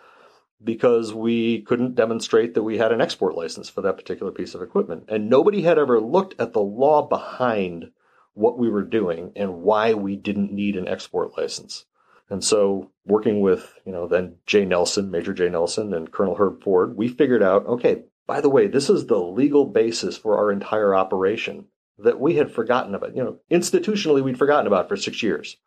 because 0.64 1.14
we 1.14 1.62
couldn't 1.62 1.96
demonstrate 1.96 2.54
that 2.54 2.64
we 2.64 2.78
had 2.78 2.92
an 2.92 3.02
export 3.02 3.36
license 3.36 3.70
for 3.70 3.82
that 3.82 3.98
particular 3.98 4.32
piece 4.32 4.54
of 4.54 4.62
equipment. 4.62 5.06
And 5.08 5.30
nobody 5.30 5.64
had 5.64 5.80
ever 5.80 6.00
looked 6.00 6.40
at 6.40 6.54
the 6.54 6.62
law 6.62 7.08
behind 7.08 7.92
what 8.34 8.58
we 8.60 8.70
were 8.70 8.84
doing 8.84 9.32
and 9.36 9.62
why 9.62 9.94
we 9.94 10.16
didn't 10.16 10.52
need 10.52 10.76
an 10.76 10.88
export 10.88 11.38
license. 11.38 11.86
And 12.30 12.44
so, 12.44 12.92
working 13.06 13.40
with, 13.40 13.74
you 13.86 13.92
know, 13.92 14.08
then 14.08 14.36
Jay 14.46 14.66
Nelson, 14.66 15.10
Major 15.10 15.34
Jay 15.34 15.50
Nelson, 15.50 15.94
and 15.94 16.12
Colonel 16.12 16.36
Herb 16.36 16.62
Ford, 16.62 16.98
we 16.98 17.08
figured 17.08 17.42
out 17.42 17.66
okay, 17.66 18.04
by 18.28 18.42
the 18.42 18.50
way, 18.50 18.68
this 18.68 18.90
is 18.90 19.08
the 19.08 19.18
legal 19.18 19.66
basis 19.66 20.18
for 20.18 20.38
our 20.38 20.52
entire 20.52 20.94
operation 20.94 21.66
that 21.98 22.20
we 22.20 22.36
had 22.36 22.52
forgotten 22.52 22.94
about. 22.94 23.16
You 23.16 23.24
know, 23.24 23.40
institutionally, 23.50 24.22
we'd 24.22 24.38
forgotten 24.38 24.68
about 24.68 24.90
for 24.90 24.98
six 24.98 25.24
years. 25.24 25.58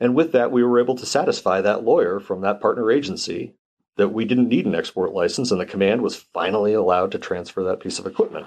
And 0.00 0.16
with 0.16 0.32
that, 0.32 0.50
we 0.50 0.64
were 0.64 0.80
able 0.80 0.96
to 0.96 1.06
satisfy 1.06 1.60
that 1.60 1.84
lawyer 1.84 2.18
from 2.18 2.40
that 2.40 2.60
partner 2.60 2.90
agency 2.90 3.54
that 3.96 4.08
we 4.08 4.24
didn't 4.24 4.48
need 4.48 4.66
an 4.66 4.74
export 4.74 5.12
license, 5.12 5.52
and 5.52 5.60
the 5.60 5.66
command 5.66 6.02
was 6.02 6.16
finally 6.16 6.74
allowed 6.74 7.12
to 7.12 7.18
transfer 7.18 7.62
that 7.62 7.80
piece 7.80 7.98
of 7.98 8.06
equipment. 8.06 8.46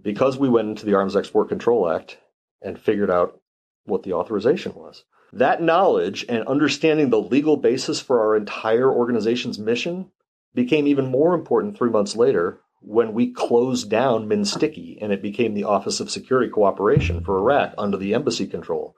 Because 0.00 0.38
we 0.38 0.48
went 0.48 0.68
into 0.68 0.86
the 0.86 0.94
Arms 0.94 1.16
Export 1.16 1.48
Control 1.48 1.90
Act 1.90 2.18
and 2.60 2.78
figured 2.78 3.10
out 3.10 3.40
what 3.84 4.04
the 4.04 4.12
authorization 4.12 4.74
was. 4.74 5.04
That 5.32 5.62
knowledge 5.62 6.24
and 6.28 6.46
understanding 6.46 7.10
the 7.10 7.20
legal 7.20 7.56
basis 7.56 8.00
for 8.00 8.20
our 8.20 8.36
entire 8.36 8.92
organization's 8.92 9.58
mission 9.58 10.10
became 10.54 10.86
even 10.86 11.06
more 11.06 11.34
important 11.34 11.76
three 11.76 11.90
months 11.90 12.16
later 12.16 12.60
when 12.80 13.14
we 13.14 13.32
closed 13.32 13.88
down 13.88 14.28
MNSTCI 14.28 14.98
and 15.00 15.12
it 15.12 15.22
became 15.22 15.54
the 15.54 15.64
Office 15.64 16.00
of 16.00 16.10
Security 16.10 16.50
Cooperation 16.50 17.22
for 17.22 17.38
Iraq 17.38 17.74
under 17.78 17.96
the 17.96 18.14
embassy 18.14 18.46
control. 18.46 18.96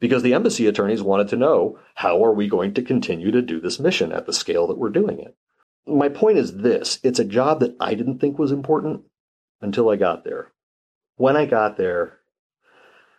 Because 0.00 0.22
the 0.22 0.34
embassy 0.34 0.66
attorneys 0.66 1.02
wanted 1.02 1.28
to 1.28 1.36
know 1.36 1.78
how 1.94 2.24
are 2.24 2.32
we 2.32 2.48
going 2.48 2.74
to 2.74 2.82
continue 2.82 3.30
to 3.30 3.42
do 3.42 3.60
this 3.60 3.78
mission 3.78 4.12
at 4.12 4.26
the 4.26 4.32
scale 4.32 4.66
that 4.66 4.78
we're 4.78 4.90
doing 4.90 5.20
it. 5.20 5.36
My 5.86 6.08
point 6.08 6.38
is 6.38 6.56
this 6.58 6.98
it's 7.02 7.18
a 7.18 7.24
job 7.24 7.60
that 7.60 7.76
I 7.78 7.94
didn't 7.94 8.18
think 8.18 8.38
was 8.38 8.52
important 8.52 9.02
until 9.60 9.90
I 9.90 9.96
got 9.96 10.24
there. 10.24 10.52
When 11.16 11.36
I 11.36 11.46
got 11.46 11.76
there, 11.76 12.18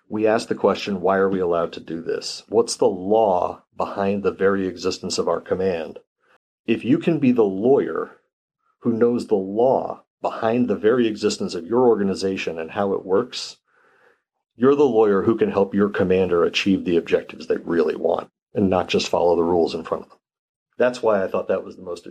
we 0.09 0.27
asked 0.27 0.49
the 0.49 0.55
question 0.55 1.01
why 1.01 1.17
are 1.17 1.29
we 1.29 1.39
allowed 1.39 1.73
to 1.73 1.79
do 1.79 2.01
this? 2.01 2.43
What's 2.49 2.75
the 2.75 2.87
law 2.87 3.63
behind 3.77 4.23
the 4.23 4.31
very 4.31 4.67
existence 4.67 5.17
of 5.17 5.27
our 5.27 5.41
command? 5.41 5.99
If 6.65 6.83
you 6.83 6.97
can 6.97 7.19
be 7.19 7.31
the 7.31 7.43
lawyer 7.43 8.17
who 8.79 8.93
knows 8.93 9.27
the 9.27 9.35
law 9.35 10.03
behind 10.21 10.67
the 10.67 10.75
very 10.75 11.07
existence 11.07 11.53
of 11.53 11.67
your 11.67 11.87
organization 11.87 12.57
and 12.57 12.71
how 12.71 12.93
it 12.93 13.05
works, 13.05 13.57
you're 14.55 14.75
the 14.75 14.83
lawyer 14.83 15.23
who 15.23 15.37
can 15.37 15.51
help 15.51 15.75
your 15.75 15.89
commander 15.89 16.43
achieve 16.43 16.85
the 16.85 16.97
objectives 16.97 17.47
they 17.47 17.57
really 17.57 17.95
want 17.95 18.31
and 18.53 18.69
not 18.69 18.87
just 18.87 19.09
follow 19.09 19.35
the 19.35 19.43
rules 19.43 19.75
in 19.75 19.83
front 19.83 20.05
of 20.05 20.09
them. 20.09 20.19
That's 20.77 21.03
why 21.03 21.23
I 21.23 21.27
thought 21.27 21.49
that 21.49 21.63
was 21.63 21.75
the 21.75 21.83
most, 21.83 22.07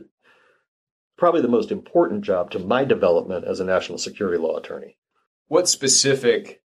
probably 1.17 1.41
the 1.41 1.49
most 1.49 1.73
important 1.73 2.23
job 2.23 2.51
to 2.53 2.59
my 2.59 2.85
development 2.85 3.45
as 3.45 3.61
a 3.61 3.65
national 3.65 3.99
security 3.99 4.39
law 4.39 4.57
attorney. 4.57 4.97
What 5.49 5.69
specific 5.69 6.63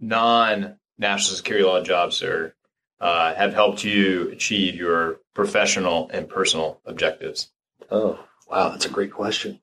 non 0.00 0.78
national 0.98 1.36
security 1.36 1.66
law 1.66 1.82
jobs, 1.82 2.16
sir, 2.16 2.54
uh, 3.00 3.34
have 3.34 3.54
helped 3.54 3.84
you 3.84 4.30
achieve 4.30 4.74
your 4.74 5.20
professional 5.34 6.08
and 6.12 6.28
personal 6.28 6.80
objectives? 6.86 7.50
Oh, 7.90 8.18
wow, 8.48 8.70
that's 8.70 8.86
a 8.86 8.90
great 8.90 9.12
question. 9.12 9.60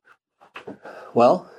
Well, 1.13 1.49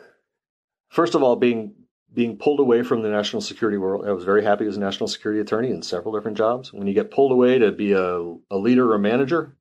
first 0.88 1.14
of 1.14 1.23
all, 1.23 1.37
being 1.37 1.75
being 2.12 2.38
pulled 2.38 2.61
away 2.61 2.85
from 2.85 3.02
the 3.02 3.09
national 3.09 3.43
security 3.43 3.76
world, 3.76 4.07
I 4.07 4.12
was 4.12 4.25
very 4.25 4.45
happy 4.45 4.66
as 4.66 4.76
a 4.76 4.81
national 4.81 5.09
security 5.09 5.40
attorney 5.40 5.71
in 5.71 5.83
several 5.83 6.14
different 6.14 6.37
jobs. 6.37 6.73
When 6.73 6.87
you 6.87 6.95
get 6.95 7.11
pulled 7.11 7.33
away 7.33 7.59
to 7.59 7.73
be 7.73 7.93
a, 7.93 8.19
a 8.50 8.57
leader 8.57 8.93
or 8.93 8.99
manager, 8.99 9.57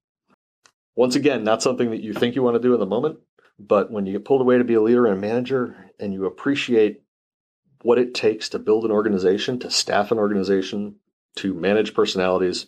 once 0.96 1.16
again, 1.16 1.44
not 1.44 1.64
something 1.64 1.90
that 1.90 2.04
you 2.04 2.14
think 2.14 2.36
you 2.36 2.44
want 2.44 2.56
to 2.56 2.62
do 2.62 2.76
in 2.76 2.80
the 2.80 2.86
moment, 2.86 3.18
but 3.58 3.92
when 3.92 4.06
you 4.06 4.14
get 4.14 4.26
pulled 4.26 4.42
away 4.42 4.60
to 4.60 4.64
be 4.64 4.76
a 4.76 4.82
leader 4.82 5.08
and 5.08 5.18
a 5.18 5.20
manager 5.20 5.90
and 6.00 6.14
you 6.14 6.26
appreciate 6.26 7.02
what 7.82 7.98
it 7.98 8.14
takes 8.14 8.50
to 8.50 8.60
build 8.60 8.86
an 8.86 8.92
organization, 8.92 9.60
to 9.60 9.72
staff 9.72 10.12
an 10.12 10.20
organization, 10.20 10.96
to 11.38 11.54
manage 11.54 11.94
personalities. 11.94 12.68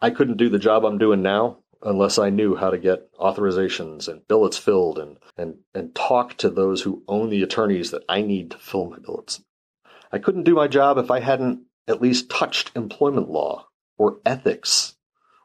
I 0.00 0.10
couldn't 0.10 0.36
do 0.36 0.48
the 0.48 0.58
job 0.58 0.84
I'm 0.84 0.98
doing 0.98 1.22
now 1.22 1.58
unless 1.82 2.18
I 2.18 2.30
knew 2.30 2.54
how 2.54 2.70
to 2.70 2.78
get 2.78 3.12
authorizations 3.14 4.08
and 4.08 4.26
billets 4.28 4.56
filled 4.56 4.98
and, 4.98 5.16
and, 5.36 5.56
and 5.74 5.94
talk 5.94 6.36
to 6.38 6.50
those 6.50 6.82
who 6.82 7.02
own 7.08 7.30
the 7.30 7.42
attorneys 7.42 7.90
that 7.90 8.04
I 8.08 8.22
need 8.22 8.52
to 8.52 8.58
fill 8.58 8.90
my 8.90 8.98
billets. 8.98 9.42
I 10.12 10.18
couldn't 10.18 10.44
do 10.44 10.54
my 10.54 10.68
job 10.68 10.98
if 10.98 11.10
I 11.10 11.20
hadn't 11.20 11.62
at 11.88 12.00
least 12.00 12.30
touched 12.30 12.70
employment 12.76 13.30
law 13.30 13.66
or 13.98 14.18
ethics 14.24 14.94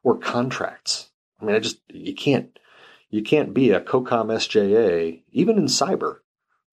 or 0.03 0.17
contracts. 0.17 1.09
I 1.41 1.45
mean, 1.45 1.55
I 1.55 1.59
just, 1.59 1.79
you 1.89 2.13
can't, 2.13 2.57
you 3.09 3.23
can't 3.23 3.53
be 3.53 3.71
a 3.71 3.81
COCOM 3.81 4.27
SJA, 4.27 5.23
even 5.31 5.57
in 5.57 5.65
cyber, 5.65 6.17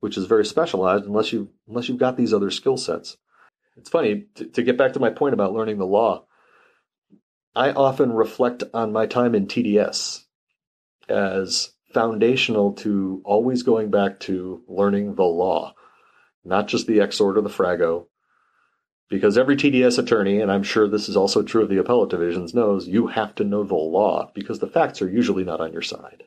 which 0.01 0.19
is 0.19 0.27
very 0.27 0.45
specialized 0.45 1.05
unless 1.05 1.33
you 1.33 1.51
unless 1.69 1.89
you've 1.89 1.99
got 1.99 2.17
these 2.17 2.35
other 2.35 2.51
skill 2.51 2.77
sets. 2.77 3.17
It's 3.77 3.91
funny 3.91 4.27
to, 4.37 4.47
to 4.47 4.63
get 4.63 4.79
back 4.79 4.93
to 4.93 5.01
my 5.01 5.11
point 5.11 5.35
about 5.35 5.53
learning 5.53 5.79
the 5.79 5.87
law. 5.87 6.25
I 7.55 7.71
often 7.71 8.13
reflect 8.13 8.65
on 8.73 8.93
my 8.93 9.07
time 9.07 9.35
in 9.35 9.47
TDS 9.47 10.25
as 11.09 11.73
foundational 11.93 12.73
to 12.73 13.23
always 13.25 13.63
going 13.63 13.91
back 13.91 14.21
to 14.21 14.63
learning 14.67 15.15
the 15.15 15.25
law, 15.25 15.75
not 16.45 16.67
just 16.67 16.87
the 16.87 17.01
EXORD 17.01 17.39
or 17.39 17.43
the 17.43 17.49
frago. 17.49 18.07
Because 19.11 19.39
every 19.39 19.55
TDS 19.55 19.99
attorney, 19.99 20.41
and 20.41 20.51
I'm 20.51 20.63
sure 20.63 20.89
this 20.89 21.09
is 21.09 21.17
also 21.17 21.43
true 21.43 21.63
of 21.63 21.69
the 21.69 21.77
appellate 21.77 22.11
divisions, 22.11 22.55
knows 22.55 22.89
you 22.89 23.07
have 23.09 23.35
to 23.37 23.45
know 23.45 23.63
the 23.63 23.75
law 23.75 24.33
because 24.35 24.59
the 24.59 24.67
facts 24.67 25.03
are 25.03 25.09
usually 25.09 25.45
not 25.45 25.61
on 25.61 25.73
your 25.73 25.83
side. 25.83 26.25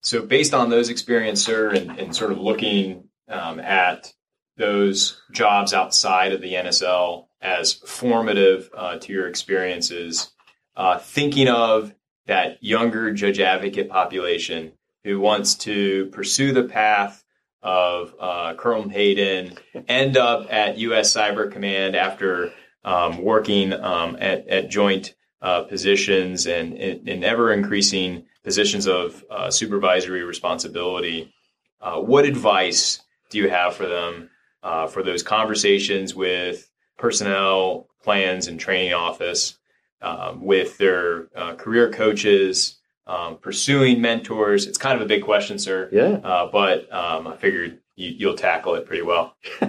So, 0.00 0.22
based 0.22 0.52
on 0.52 0.70
those 0.70 0.88
experiences, 0.88 1.44
sir, 1.44 1.70
and, 1.70 1.96
and 1.98 2.16
sort 2.16 2.32
of 2.32 2.38
looking 2.38 3.08
um, 3.28 3.60
at 3.60 4.12
those 4.56 5.20
jobs 5.32 5.72
outside 5.72 6.32
of 6.32 6.40
the 6.40 6.54
NSL 6.54 7.26
as 7.40 7.72
formative 7.72 8.70
uh, 8.76 8.98
to 8.98 9.12
your 9.12 9.26
experiences, 9.26 10.30
uh, 10.76 10.98
thinking 10.98 11.48
of 11.48 11.94
that 12.26 12.62
younger 12.62 13.12
judge 13.12 13.40
advocate 13.40 13.88
population 13.88 14.72
who 15.04 15.18
wants 15.18 15.54
to 15.56 16.06
pursue 16.06 16.52
the 16.52 16.62
path 16.62 17.24
of 17.62 18.14
uh, 18.20 18.54
Colonel 18.54 18.88
Hayden, 18.88 19.56
end 19.88 20.16
up 20.16 20.52
at 20.52 20.78
U.S. 20.78 21.14
Cyber 21.14 21.50
Command 21.50 21.94
after 21.94 22.52
um, 22.84 23.22
working 23.22 23.72
um, 23.72 24.16
at, 24.20 24.48
at, 24.48 24.68
joint 24.68 25.14
uh, 25.40 25.62
positions 25.62 26.46
and 26.46 26.74
in 26.74 27.22
ever 27.22 27.52
increasing 27.52 28.24
positions 28.42 28.88
of 28.88 29.24
uh, 29.30 29.50
supervisory 29.50 30.24
responsibility, 30.24 31.32
uh, 31.80 32.00
what 32.00 32.24
advice 32.24 33.00
do 33.30 33.38
you 33.38 33.48
have 33.48 33.74
for 33.76 33.86
them 33.86 34.28
uh, 34.62 34.86
for 34.86 35.02
those 35.02 35.22
conversations 35.22 36.14
with 36.14 36.70
personnel 36.98 37.88
plans 38.02 38.46
and 38.48 38.58
training 38.60 38.92
office, 38.92 39.58
um, 40.00 40.44
with 40.44 40.78
their 40.78 41.28
uh, 41.36 41.54
career 41.54 41.90
coaches, 41.90 42.76
um, 43.06 43.36
pursuing 43.38 44.00
mentors? 44.00 44.66
It's 44.66 44.78
kind 44.78 44.96
of 44.96 45.02
a 45.02 45.06
big 45.06 45.22
question, 45.22 45.58
sir. 45.58 45.88
Yeah. 45.92 46.20
Uh, 46.22 46.50
but 46.50 46.92
um, 46.92 47.26
I 47.26 47.36
figured 47.36 47.80
you, 47.96 48.28
will 48.28 48.36
tackle 48.36 48.74
it 48.74 48.86
pretty 48.86 49.02
well. 49.02 49.36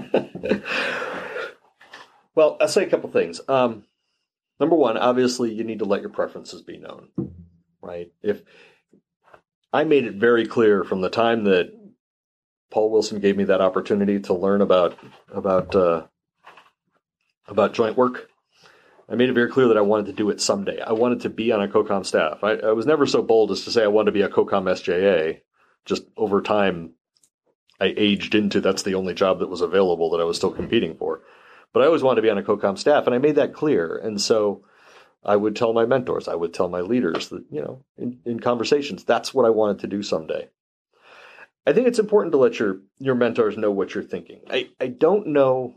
well, 2.35 2.57
I'll 2.59 2.67
say 2.67 2.83
a 2.83 2.89
couple 2.89 3.09
things. 3.11 3.41
Um, 3.47 3.83
number 4.59 4.75
one, 4.75 4.97
obviously, 4.97 5.53
you 5.53 5.63
need 5.63 5.79
to 5.79 5.85
let 5.85 6.01
your 6.01 6.09
preferences 6.09 6.61
be 6.61 6.77
known 6.77 7.09
right? 7.83 8.11
If 8.23 8.41
I 9.71 9.83
made 9.83 10.05
it 10.05 10.15
very 10.15 10.47
clear 10.47 10.83
from 10.83 11.01
the 11.01 11.09
time 11.09 11.43
that 11.43 11.71
Paul 12.73 12.89
Wilson 12.89 13.19
gave 13.19 13.37
me 13.37 13.43
that 13.45 13.61
opportunity 13.61 14.19
to 14.21 14.33
learn 14.33 14.61
about 14.61 14.97
about 15.31 15.75
uh, 15.75 16.07
about 17.47 17.73
joint 17.73 17.95
work, 17.95 18.29
I 19.07 19.15
made 19.15 19.29
it 19.29 19.33
very 19.33 19.49
clear 19.49 19.67
that 19.67 19.77
I 19.77 19.81
wanted 19.81 20.07
to 20.07 20.13
do 20.13 20.31
it 20.31 20.41
someday. 20.41 20.81
I 20.81 20.93
wanted 20.93 21.21
to 21.21 21.29
be 21.29 21.51
on 21.51 21.61
a 21.61 21.67
COCOM 21.67 22.03
staff. 22.03 22.43
I, 22.43 22.53
I 22.53 22.71
was 22.71 22.87
never 22.87 23.05
so 23.05 23.21
bold 23.21 23.51
as 23.51 23.63
to 23.65 23.71
say 23.71 23.83
I 23.83 23.87
wanted 23.87 24.07
to 24.07 24.11
be 24.13 24.21
a 24.21 24.29
COCOM 24.29 24.63
SJA. 24.63 25.41
Just 25.85 26.03
over 26.17 26.41
time, 26.41 26.93
I 27.79 27.93
aged 27.95 28.33
into 28.33 28.59
that's 28.59 28.83
the 28.83 28.95
only 28.95 29.13
job 29.13 29.39
that 29.39 29.49
was 29.49 29.61
available 29.61 30.09
that 30.11 30.21
I 30.21 30.23
was 30.23 30.37
still 30.37 30.51
competing 30.51 30.95
for. 30.95 31.21
But 31.73 31.83
I 31.83 31.85
always 31.85 32.01
wanted 32.01 32.17
to 32.17 32.21
be 32.23 32.29
on 32.29 32.37
a 32.39 32.43
COCOM 32.43 32.79
staff, 32.79 33.05
and 33.05 33.13
I 33.13 33.19
made 33.19 33.35
that 33.35 33.53
clear. 33.53 33.97
And 33.97 34.19
so 34.19 34.63
I 35.23 35.35
would 35.35 35.55
tell 35.55 35.73
my 35.73 35.85
mentors, 35.85 36.27
I 36.27 36.35
would 36.35 36.53
tell 36.53 36.69
my 36.69 36.81
leaders 36.81 37.29
that, 37.29 37.43
you 37.51 37.61
know, 37.61 37.83
in, 37.97 38.19
in 38.25 38.39
conversations, 38.39 39.03
that's 39.03 39.33
what 39.33 39.45
I 39.45 39.49
wanted 39.49 39.79
to 39.79 39.87
do 39.87 40.01
someday. 40.01 40.49
I 41.65 41.73
think 41.73 41.87
it's 41.87 41.99
important 41.99 42.33
to 42.33 42.37
let 42.37 42.59
your, 42.59 42.81
your 42.99 43.15
mentors 43.15 43.57
know 43.57 43.71
what 43.71 43.93
you're 43.93 44.03
thinking. 44.03 44.41
I, 44.49 44.69
I 44.79 44.87
don't 44.87 45.27
know, 45.27 45.75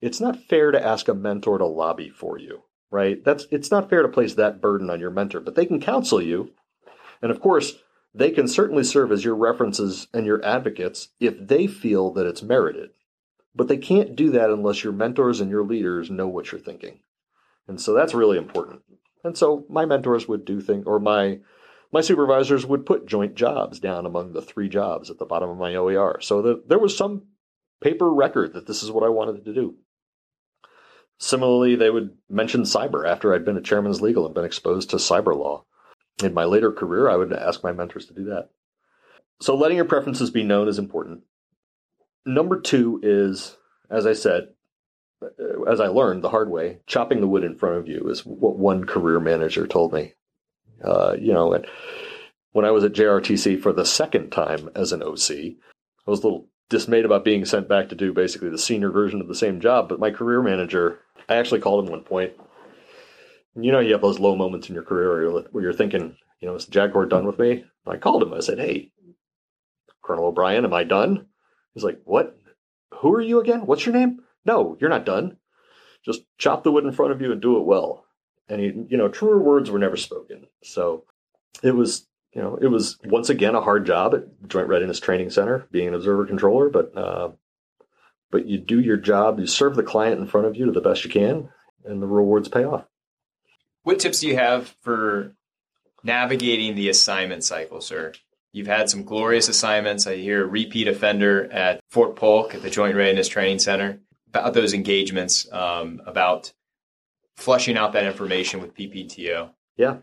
it's 0.00 0.20
not 0.20 0.48
fair 0.48 0.70
to 0.70 0.84
ask 0.84 1.08
a 1.08 1.14
mentor 1.14 1.58
to 1.58 1.66
lobby 1.66 2.10
for 2.10 2.38
you, 2.38 2.64
right? 2.90 3.24
That's 3.24 3.46
it's 3.50 3.70
not 3.70 3.88
fair 3.88 4.02
to 4.02 4.08
place 4.08 4.34
that 4.34 4.60
burden 4.60 4.90
on 4.90 5.00
your 5.00 5.10
mentor, 5.10 5.40
but 5.40 5.54
they 5.54 5.66
can 5.66 5.80
counsel 5.80 6.20
you. 6.20 6.50
And 7.22 7.30
of 7.30 7.40
course, 7.40 7.74
they 8.14 8.30
can 8.30 8.46
certainly 8.46 8.84
serve 8.84 9.10
as 9.10 9.24
your 9.24 9.36
references 9.36 10.06
and 10.12 10.26
your 10.26 10.44
advocates 10.44 11.08
if 11.18 11.34
they 11.38 11.66
feel 11.66 12.10
that 12.12 12.26
it's 12.26 12.42
merited. 12.42 12.90
But 13.54 13.68
they 13.68 13.78
can't 13.78 14.16
do 14.16 14.30
that 14.30 14.50
unless 14.50 14.84
your 14.84 14.92
mentors 14.92 15.40
and 15.40 15.50
your 15.50 15.64
leaders 15.64 16.10
know 16.10 16.26
what 16.26 16.52
you're 16.52 16.60
thinking. 16.60 17.00
And 17.68 17.80
so 17.80 17.94
that's 17.94 18.14
really 18.14 18.38
important. 18.38 18.82
And 19.24 19.38
so 19.38 19.64
my 19.68 19.86
mentors 19.86 20.26
would 20.26 20.44
do 20.44 20.60
things, 20.60 20.84
or 20.86 20.98
my 20.98 21.40
my 21.92 22.00
supervisors 22.00 22.64
would 22.64 22.86
put 22.86 23.06
joint 23.06 23.34
jobs 23.34 23.78
down 23.78 24.06
among 24.06 24.32
the 24.32 24.42
three 24.42 24.68
jobs 24.68 25.10
at 25.10 25.18
the 25.18 25.26
bottom 25.26 25.50
of 25.50 25.58
my 25.58 25.74
OER, 25.74 26.20
so 26.20 26.42
that 26.42 26.68
there 26.68 26.78
was 26.78 26.96
some 26.96 27.26
paper 27.82 28.12
record 28.12 28.54
that 28.54 28.66
this 28.66 28.82
is 28.82 28.90
what 28.90 29.04
I 29.04 29.10
wanted 29.10 29.44
to 29.44 29.54
do. 29.54 29.76
Similarly, 31.18 31.76
they 31.76 31.90
would 31.90 32.16
mention 32.28 32.62
cyber 32.62 33.08
after 33.08 33.32
I'd 33.32 33.44
been 33.44 33.56
at 33.56 33.64
Chairman's 33.64 34.00
Legal 34.00 34.24
and 34.26 34.34
been 34.34 34.44
exposed 34.44 34.90
to 34.90 34.96
cyber 34.96 35.36
law. 35.36 35.64
In 36.22 36.34
my 36.34 36.44
later 36.44 36.72
career, 36.72 37.08
I 37.08 37.16
would 37.16 37.32
ask 37.32 37.62
my 37.62 37.72
mentors 37.72 38.06
to 38.06 38.14
do 38.14 38.24
that. 38.24 38.48
So 39.40 39.54
letting 39.54 39.76
your 39.76 39.86
preferences 39.86 40.30
be 40.30 40.42
known 40.42 40.68
is 40.68 40.78
important. 40.78 41.22
Number 42.24 42.60
two 42.60 43.00
is, 43.02 43.56
as 43.90 44.06
I 44.06 44.12
said, 44.14 44.48
as 45.70 45.80
I 45.80 45.88
learned 45.88 46.22
the 46.22 46.30
hard 46.30 46.50
way, 46.50 46.78
chopping 46.86 47.20
the 47.20 47.28
wood 47.28 47.44
in 47.44 47.56
front 47.56 47.76
of 47.76 47.88
you 47.88 48.08
is 48.08 48.24
what 48.24 48.58
one 48.58 48.84
career 48.84 49.20
manager 49.20 49.66
told 49.66 49.92
me. 49.92 50.14
Uh, 50.84 51.14
you 51.18 51.32
know, 51.32 51.56
when 52.52 52.64
I 52.64 52.70
was 52.70 52.84
at 52.84 52.92
JRTC 52.92 53.60
for 53.60 53.72
the 53.72 53.84
second 53.84 54.30
time 54.30 54.70
as 54.74 54.92
an 54.92 55.02
OC, 55.02 55.30
I 55.30 56.10
was 56.10 56.20
a 56.20 56.22
little 56.22 56.48
dismayed 56.68 57.04
about 57.04 57.24
being 57.24 57.44
sent 57.44 57.68
back 57.68 57.88
to 57.90 57.94
do 57.94 58.12
basically 58.12 58.48
the 58.48 58.58
senior 58.58 58.90
version 58.90 59.20
of 59.20 59.28
the 59.28 59.34
same 59.34 59.60
job. 59.60 59.88
But 59.88 60.00
my 60.00 60.10
career 60.10 60.42
manager, 60.42 61.00
I 61.28 61.36
actually 61.36 61.60
called 61.60 61.84
him 61.84 61.90
one 61.90 62.02
point. 62.02 62.32
You 63.54 63.70
know, 63.70 63.80
you 63.80 63.92
have 63.92 64.00
those 64.00 64.18
low 64.18 64.34
moments 64.34 64.68
in 64.68 64.74
your 64.74 64.84
career 64.84 65.30
where 65.50 65.62
you're, 65.62 65.74
thinking, 65.74 66.16
you 66.40 66.48
know, 66.48 66.54
is 66.54 66.64
the 66.64 66.72
JAG 66.72 66.92
done 67.10 67.26
with 67.26 67.38
me? 67.38 67.64
I 67.86 67.98
called 67.98 68.22
him. 68.22 68.32
I 68.32 68.40
said, 68.40 68.58
hey, 68.58 68.90
Colonel 70.02 70.26
O'Brien, 70.26 70.64
am 70.64 70.72
I 70.72 70.84
done? 70.84 71.26
He's 71.74 71.84
like, 71.84 72.00
what? 72.04 72.38
Who 73.00 73.12
are 73.12 73.20
you 73.20 73.40
again? 73.40 73.66
What's 73.66 73.84
your 73.84 73.94
name? 73.94 74.20
No, 74.44 74.76
you're 74.80 74.90
not 74.90 75.06
done. 75.06 75.36
Just 76.04 76.22
chop 76.38 76.64
the 76.64 76.72
wood 76.72 76.84
in 76.84 76.92
front 76.92 77.12
of 77.12 77.20
you 77.20 77.30
and 77.30 77.40
do 77.40 77.58
it 77.58 77.66
well. 77.66 78.04
And 78.48 78.60
he, 78.60 78.66
you 78.88 78.96
know, 78.96 79.08
truer 79.08 79.38
words 79.38 79.70
were 79.70 79.78
never 79.78 79.96
spoken. 79.96 80.46
So 80.62 81.04
it 81.62 81.72
was, 81.72 82.06
you 82.34 82.42
know, 82.42 82.56
it 82.60 82.66
was 82.66 82.98
once 83.04 83.30
again 83.30 83.54
a 83.54 83.60
hard 83.60 83.86
job 83.86 84.14
at 84.14 84.48
Joint 84.48 84.68
Readiness 84.68 85.00
Training 85.00 85.30
Center, 85.30 85.66
being 85.70 85.88
an 85.88 85.94
observer 85.94 86.26
controller, 86.26 86.68
but 86.68 86.96
uh, 86.96 87.30
but 88.30 88.46
you 88.46 88.58
do 88.58 88.80
your 88.80 88.96
job, 88.96 89.38
you 89.38 89.46
serve 89.46 89.76
the 89.76 89.82
client 89.82 90.20
in 90.20 90.26
front 90.26 90.46
of 90.46 90.56
you 90.56 90.64
to 90.66 90.72
the 90.72 90.80
best 90.80 91.04
you 91.04 91.10
can, 91.10 91.50
and 91.84 92.02
the 92.02 92.06
rewards 92.06 92.48
pay 92.48 92.64
off. 92.64 92.84
What 93.82 94.00
tips 94.00 94.20
do 94.20 94.28
you 94.28 94.36
have 94.36 94.74
for 94.80 95.34
navigating 96.02 96.74
the 96.74 96.88
assignment 96.88 97.44
cycle, 97.44 97.80
sir? 97.80 98.12
You've 98.52 98.66
had 98.66 98.90
some 98.90 99.04
glorious 99.04 99.48
assignments. 99.48 100.06
I 100.06 100.16
hear 100.16 100.44
a 100.44 100.46
repeat 100.46 100.88
offender 100.88 101.50
at 101.52 101.80
Fort 101.90 102.16
Polk 102.16 102.54
at 102.54 102.62
the 102.62 102.70
Joint 102.70 102.96
Readiness 102.96 103.28
Training 103.28 103.58
Center 103.58 104.00
about 104.28 104.54
those 104.54 104.72
engagements, 104.72 105.50
um, 105.52 106.00
about 106.06 106.52
flushing 107.36 107.76
out 107.76 107.92
that 107.92 108.06
information 108.06 108.60
with 108.60 108.74
PPTO. 108.74 109.50
Yeah. 109.76 109.98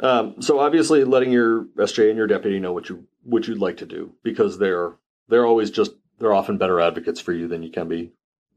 Um, 0.00 0.40
so 0.40 0.60
obviously, 0.60 1.04
letting 1.04 1.32
your 1.32 1.64
SJ 1.76 2.08
and 2.08 2.16
your 2.16 2.26
deputy 2.26 2.60
know 2.60 2.72
what 2.72 2.88
you 2.88 3.06
what 3.24 3.48
you'd 3.48 3.58
like 3.58 3.78
to 3.78 3.86
do 3.86 4.14
because 4.22 4.58
they're 4.58 4.94
they're 5.28 5.46
always 5.46 5.70
just 5.70 5.92
they're 6.18 6.34
often 6.34 6.58
better 6.58 6.80
advocates 6.80 7.20
for 7.20 7.32
you 7.32 7.48
than 7.48 7.62
you 7.62 7.70
can 7.70 7.88
be 7.88 8.12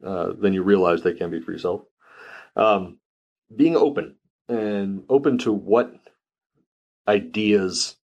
uh, 0.05 0.33
than 0.33 0.53
you 0.53 0.63
realize 0.63 1.01
they 1.01 1.13
can 1.13 1.31
be 1.31 1.41
for 1.41 1.51
yourself. 1.51 1.81
Um, 2.55 2.97
being 3.55 3.75
open 3.75 4.15
and 4.47 5.03
open 5.09 5.37
to 5.39 5.51
what 5.51 5.93
ideas 7.07 7.95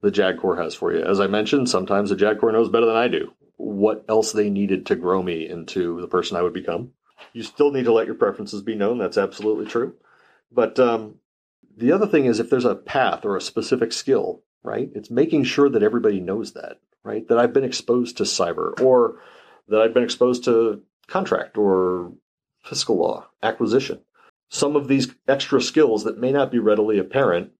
the 0.00 0.10
JAG 0.10 0.38
Corps 0.38 0.56
has 0.56 0.74
for 0.74 0.92
you. 0.92 1.04
As 1.04 1.20
I 1.20 1.28
mentioned, 1.28 1.68
sometimes 1.68 2.10
the 2.10 2.16
JAG 2.16 2.40
Corps 2.40 2.52
knows 2.52 2.68
better 2.68 2.86
than 2.86 2.96
I 2.96 3.08
do 3.08 3.32
what 3.62 4.04
else 4.08 4.32
they 4.32 4.50
needed 4.50 4.86
to 4.86 4.96
grow 4.96 5.22
me 5.22 5.48
into 5.48 6.00
the 6.00 6.08
person 6.08 6.36
I 6.36 6.42
would 6.42 6.52
become. 6.52 6.90
You 7.32 7.42
still 7.42 7.70
need 7.70 7.84
to 7.84 7.92
let 7.92 8.06
your 8.06 8.14
preferences 8.14 8.62
be 8.62 8.74
known. 8.74 8.98
That's 8.98 9.18
absolutely 9.18 9.66
true. 9.66 9.94
But 10.50 10.78
um, 10.78 11.16
the 11.76 11.92
other 11.92 12.06
thing 12.06 12.26
is 12.26 12.40
if 12.40 12.50
there's 12.50 12.64
a 12.64 12.74
path 12.74 13.24
or 13.24 13.36
a 13.36 13.40
specific 13.40 13.92
skill, 13.92 14.42
right? 14.62 14.90
It's 14.94 15.10
making 15.10 15.44
sure 15.44 15.68
that 15.68 15.82
everybody 15.82 16.20
knows 16.20 16.52
that, 16.52 16.78
right? 17.04 17.26
That 17.28 17.38
I've 17.38 17.52
been 17.52 17.64
exposed 17.64 18.16
to 18.18 18.24
cyber 18.24 18.80
or 18.80 19.20
that 19.68 19.80
I've 19.80 19.94
been 19.94 20.04
exposed 20.04 20.44
to 20.44 20.82
contract 21.06 21.56
or 21.56 22.12
fiscal 22.62 22.96
law, 22.96 23.26
acquisition. 23.42 24.00
Some 24.48 24.76
of 24.76 24.86
these 24.86 25.14
extra 25.26 25.60
skills 25.60 26.04
that 26.04 26.18
may 26.18 26.30
not 26.30 26.50
be 26.50 26.58
readily 26.58 26.98
apparent, 26.98 27.52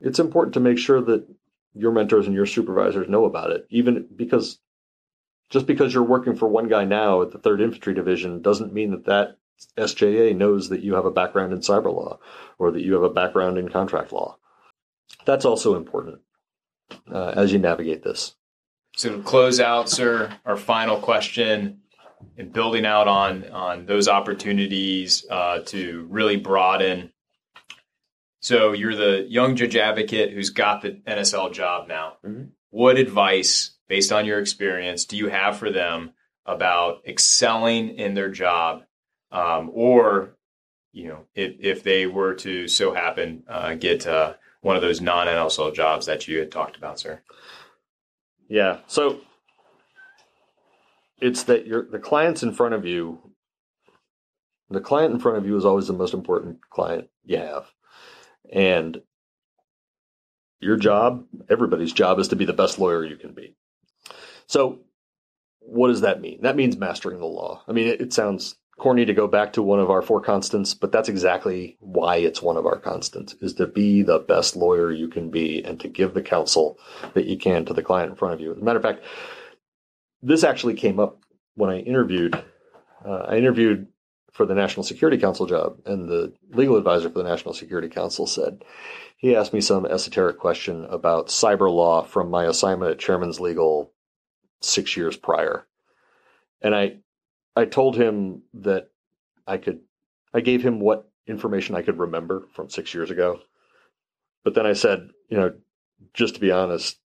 it's 0.00 0.18
important 0.18 0.54
to 0.54 0.60
make 0.60 0.78
sure 0.78 1.00
that 1.02 1.26
your 1.74 1.92
mentors 1.92 2.26
and 2.26 2.34
your 2.34 2.46
supervisors 2.46 3.08
know 3.08 3.24
about 3.24 3.50
it, 3.50 3.66
even 3.68 4.06
because 4.14 4.58
just 5.50 5.66
because 5.66 5.94
you're 5.94 6.02
working 6.02 6.36
for 6.36 6.48
one 6.48 6.68
guy 6.68 6.84
now 6.84 7.22
at 7.22 7.30
the 7.30 7.38
3rd 7.38 7.62
Infantry 7.62 7.94
Division 7.94 8.42
doesn't 8.42 8.72
mean 8.72 8.90
that 8.90 9.04
that 9.06 9.38
SJA 9.78 10.36
knows 10.36 10.68
that 10.68 10.82
you 10.82 10.94
have 10.94 11.06
a 11.06 11.10
background 11.10 11.52
in 11.52 11.60
cyber 11.60 11.92
law 11.92 12.18
or 12.58 12.70
that 12.70 12.82
you 12.82 12.94
have 12.94 13.02
a 13.02 13.10
background 13.10 13.58
in 13.58 13.68
contract 13.68 14.12
law. 14.12 14.36
That's 15.24 15.44
also 15.44 15.76
important 15.76 16.20
uh, 17.10 17.32
as 17.36 17.52
you 17.52 17.58
navigate 17.58 18.02
this. 18.02 18.34
So 18.96 19.16
to 19.16 19.22
close 19.22 19.60
out, 19.60 19.88
sir, 19.88 20.32
our 20.44 20.56
final 20.56 20.98
question 20.98 21.80
and 22.38 22.52
building 22.52 22.86
out 22.86 23.08
on 23.08 23.48
on 23.50 23.86
those 23.86 24.08
opportunities 24.08 25.24
uh, 25.30 25.60
to 25.66 26.06
really 26.10 26.36
broaden. 26.36 27.12
So 28.40 28.72
you're 28.72 28.94
the 28.94 29.26
young 29.28 29.56
judge 29.56 29.76
advocate 29.76 30.32
who's 30.32 30.50
got 30.50 30.82
the 30.82 31.00
NSL 31.06 31.52
job 31.52 31.88
now. 31.88 32.14
Mm-hmm. 32.24 32.44
What 32.70 32.96
advice 32.96 33.75
based 33.88 34.12
on 34.12 34.26
your 34.26 34.38
experience, 34.38 35.04
do 35.04 35.16
you 35.16 35.28
have 35.28 35.58
for 35.58 35.70
them 35.70 36.12
about 36.44 37.02
excelling 37.06 37.90
in 37.90 38.14
their 38.14 38.30
job, 38.30 38.82
um, 39.32 39.70
or 39.72 40.36
you 40.92 41.08
know, 41.08 41.26
if 41.34 41.56
if 41.60 41.82
they 41.82 42.06
were 42.06 42.34
to 42.34 42.68
so 42.68 42.94
happen 42.94 43.44
uh, 43.48 43.74
get 43.74 44.06
uh, 44.06 44.34
one 44.62 44.76
of 44.76 44.82
those 44.82 45.00
non 45.00 45.26
NSL 45.26 45.74
jobs 45.74 46.06
that 46.06 46.26
you 46.26 46.38
had 46.38 46.50
talked 46.50 46.76
about, 46.76 46.98
sir? 46.98 47.20
Yeah. 48.48 48.78
So 48.86 49.20
it's 51.20 51.44
that 51.44 51.66
your 51.66 51.86
the 51.90 51.98
clients 51.98 52.42
in 52.42 52.52
front 52.52 52.74
of 52.74 52.84
you. 52.84 53.20
The 54.68 54.80
client 54.80 55.14
in 55.14 55.20
front 55.20 55.38
of 55.38 55.46
you 55.46 55.56
is 55.56 55.64
always 55.64 55.86
the 55.86 55.92
most 55.92 56.12
important 56.12 56.58
client 56.70 57.08
you 57.24 57.36
have, 57.36 57.66
and 58.52 59.00
your 60.58 60.76
job, 60.76 61.24
everybody's 61.48 61.92
job, 61.92 62.18
is 62.18 62.28
to 62.28 62.36
be 62.36 62.44
the 62.44 62.52
best 62.52 62.78
lawyer 62.78 63.04
you 63.04 63.16
can 63.16 63.32
be. 63.32 63.54
So, 64.46 64.80
what 65.60 65.88
does 65.88 66.02
that 66.02 66.20
mean? 66.20 66.42
That 66.42 66.56
means 66.56 66.76
mastering 66.76 67.18
the 67.18 67.26
law. 67.26 67.62
I 67.66 67.72
mean, 67.72 67.88
it, 67.88 68.00
it 68.00 68.12
sounds 68.12 68.56
corny 68.78 69.04
to 69.06 69.14
go 69.14 69.26
back 69.26 69.54
to 69.54 69.62
one 69.62 69.80
of 69.80 69.90
our 69.90 70.02
four 70.02 70.20
constants, 70.20 70.74
but 70.74 70.92
that's 70.92 71.08
exactly 71.08 71.76
why 71.80 72.16
it's 72.16 72.42
one 72.42 72.56
of 72.56 72.66
our 72.66 72.78
constants 72.78 73.34
is 73.40 73.54
to 73.54 73.66
be 73.66 74.02
the 74.02 74.18
best 74.18 74.54
lawyer 74.54 74.92
you 74.92 75.08
can 75.08 75.30
be 75.30 75.64
and 75.64 75.80
to 75.80 75.88
give 75.88 76.14
the 76.14 76.22
counsel 76.22 76.78
that 77.14 77.26
you 77.26 77.38
can 77.38 77.64
to 77.64 77.72
the 77.72 77.82
client 77.82 78.10
in 78.10 78.16
front 78.16 78.34
of 78.34 78.40
you. 78.40 78.52
As 78.52 78.58
a 78.58 78.64
matter 78.64 78.78
of 78.78 78.82
fact, 78.82 79.02
this 80.22 80.44
actually 80.44 80.74
came 80.74 81.00
up 81.00 81.20
when 81.54 81.70
I 81.70 81.78
interviewed. 81.80 82.34
Uh, 83.04 83.26
I 83.28 83.36
interviewed 83.36 83.86
for 84.32 84.44
the 84.44 84.54
National 84.54 84.82
Security 84.82 85.16
Council 85.16 85.46
job, 85.46 85.78
and 85.86 86.08
the 86.08 86.34
legal 86.50 86.76
advisor 86.76 87.08
for 87.08 87.22
the 87.22 87.28
National 87.28 87.54
Security 87.54 87.88
Council 87.88 88.26
said 88.26 88.62
he 89.16 89.34
asked 89.34 89.54
me 89.54 89.62
some 89.62 89.86
esoteric 89.86 90.38
question 90.38 90.84
about 90.90 91.28
cyber 91.28 91.72
law 91.72 92.02
from 92.02 92.30
my 92.30 92.44
assignment 92.44 92.90
at 92.90 92.98
Chairman's 92.98 93.40
Legal 93.40 93.92
six 94.60 94.96
years 94.96 95.16
prior. 95.16 95.66
And 96.62 96.74
I 96.74 96.98
I 97.54 97.64
told 97.64 97.96
him 97.96 98.42
that 98.54 98.88
I 99.46 99.56
could 99.58 99.80
I 100.34 100.40
gave 100.40 100.62
him 100.62 100.80
what 100.80 101.08
information 101.26 101.74
I 101.74 101.82
could 101.82 101.98
remember 101.98 102.46
from 102.52 102.70
six 102.70 102.94
years 102.94 103.10
ago. 103.10 103.40
But 104.44 104.54
then 104.54 104.66
I 104.66 104.74
said, 104.74 105.08
you 105.28 105.38
know, 105.38 105.54
just 106.14 106.34
to 106.34 106.40
be 106.40 106.50
honest, 106.52 106.98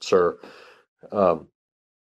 sir, 0.00 0.38
um, 1.12 1.48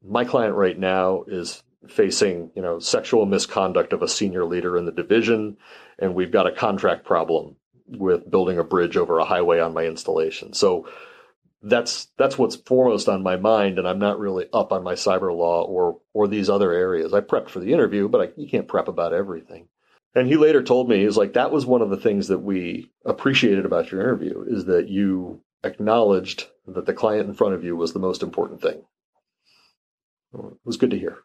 my 0.02 0.24
client 0.24 0.56
right 0.56 0.78
now 0.78 1.24
is 1.28 1.62
facing, 1.88 2.52
you 2.56 2.62
know, 2.62 2.80
sexual 2.80 3.26
misconduct 3.26 3.94
of 3.94 4.02
a 4.02 4.08
senior 4.08 4.46
leader 4.46 4.78
in 4.78 4.86
the 4.86 4.92
division, 4.92 5.58
and 5.98 6.16
we've 6.16 6.32
got 6.32 6.48
a 6.48 6.52
contract 6.52 7.06
problem 7.06 7.56
with 7.88 8.30
building 8.30 8.60
a 8.60 8.64
bridge 8.64 8.98
over 8.98 9.18
a 9.18 9.26
highway 9.26 9.60
on 9.60 9.74
my 9.74 9.86
installation. 9.86 10.54
So 10.54 10.88
that's 11.62 12.08
that's 12.18 12.38
what's 12.38 12.56
foremost 12.56 13.10
on 13.10 13.22
my 13.24 13.36
mind, 13.36 13.80
and 13.80 13.88
I'm 13.88 14.00
not 14.00 14.20
really 14.20 14.48
up 14.54 14.72
on 14.72 14.84
my 14.84 14.94
cyber 14.94 15.36
law 15.36 15.64
or 15.64 16.00
or 16.14 16.28
these 16.28 16.50
other 16.50 16.72
areas. 16.72 17.14
I 17.14 17.22
prepped 17.22 17.50
for 17.50 17.60
the 17.60 17.74
interview, 17.74 18.08
but 18.08 18.22
I, 18.22 18.30
you 18.38 18.50
can't 18.50 18.68
prep 18.68 18.88
about 18.88 19.14
everything. 19.14 19.68
And 20.16 20.28
he 20.28 20.38
later 20.38 20.64
told 20.64 20.90
me, 20.90 21.04
he's 21.04 21.18
like, 21.18 21.34
that 21.34 21.52
was 21.52 21.66
one 21.66 21.82
of 21.82 21.90
the 21.90 21.98
things 21.98 22.30
that 22.30 22.40
we 22.40 22.90
appreciated 23.06 23.66
about 23.66 23.92
your 23.92 24.02
interview 24.02 24.44
is 24.48 24.66
that 24.66 24.90
you 24.90 25.42
acknowledged 25.64 26.48
that 26.66 26.86
the 26.86 26.94
client 26.94 27.28
in 27.28 27.36
front 27.36 27.54
of 27.54 27.64
you 27.64 27.76
was 27.76 27.94
the 27.94 28.00
most 28.00 28.24
important 28.24 28.62
thing. 28.62 28.82
It 30.34 30.58
was 30.66 30.78
good 30.78 30.92
to 30.92 30.98
hear. 31.00 31.20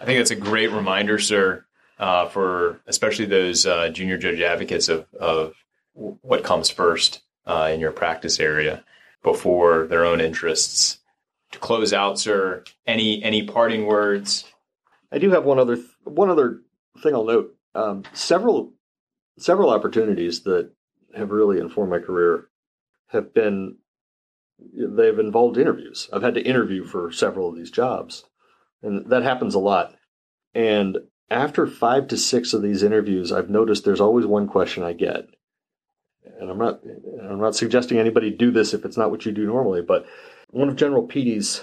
I 0.00 0.04
think 0.04 0.18
that's 0.18 0.30
a 0.30 0.36
great 0.36 0.70
reminder, 0.70 1.18
sir, 1.18 1.64
uh, 1.98 2.28
for 2.28 2.80
especially 2.86 3.26
those 3.26 3.66
uh, 3.66 3.88
junior 3.88 4.18
judge 4.18 4.40
advocates 4.40 4.88
of, 4.88 5.06
of 5.18 5.54
what 5.94 6.44
comes 6.44 6.68
first 6.68 7.22
uh, 7.46 7.70
in 7.72 7.80
your 7.80 7.92
practice 7.92 8.38
area 8.40 8.84
before 9.22 9.86
their 9.86 10.04
own 10.04 10.20
interests. 10.20 10.98
To 11.52 11.58
close 11.58 11.92
out, 11.92 12.18
sir, 12.18 12.64
any 12.86 13.22
any 13.22 13.42
parting 13.44 13.86
words 13.86 14.44
I 15.10 15.18
do 15.18 15.30
have 15.30 15.44
one 15.44 15.58
other 15.58 15.78
one 16.04 16.30
other 16.30 16.62
thing 17.02 17.14
I'll 17.14 17.24
note. 17.24 17.54
Um, 17.74 18.04
several 18.12 18.72
several 19.38 19.70
opportunities 19.70 20.42
that 20.42 20.70
have 21.14 21.30
really 21.30 21.58
informed 21.58 21.90
my 21.90 21.98
career 21.98 22.48
have 23.08 23.32
been 23.32 23.76
they've 24.58 25.18
involved 25.18 25.56
interviews. 25.56 26.08
I've 26.12 26.22
had 26.22 26.34
to 26.34 26.42
interview 26.42 26.84
for 26.84 27.10
several 27.12 27.48
of 27.48 27.56
these 27.56 27.70
jobs, 27.70 28.24
and 28.82 29.08
that 29.10 29.22
happens 29.22 29.54
a 29.54 29.60
lot. 29.60 29.94
And 30.54 30.98
after 31.30 31.66
five 31.66 32.08
to 32.08 32.16
six 32.16 32.52
of 32.52 32.62
these 32.62 32.82
interviews, 32.82 33.32
I've 33.32 33.50
noticed 33.50 33.84
there's 33.84 34.00
always 34.00 34.26
one 34.26 34.48
question 34.48 34.82
I 34.82 34.92
get, 34.94 35.28
and 36.24 36.50
I'm 36.50 36.58
not 36.58 36.80
I'm 37.22 37.40
not 37.40 37.54
suggesting 37.54 37.98
anybody 37.98 38.30
do 38.30 38.50
this 38.50 38.74
if 38.74 38.84
it's 38.84 38.96
not 38.96 39.10
what 39.10 39.26
you 39.26 39.32
do 39.32 39.46
normally, 39.46 39.82
but 39.82 40.06
one 40.50 40.68
of 40.68 40.76
General 40.76 41.06
Pede's 41.06 41.62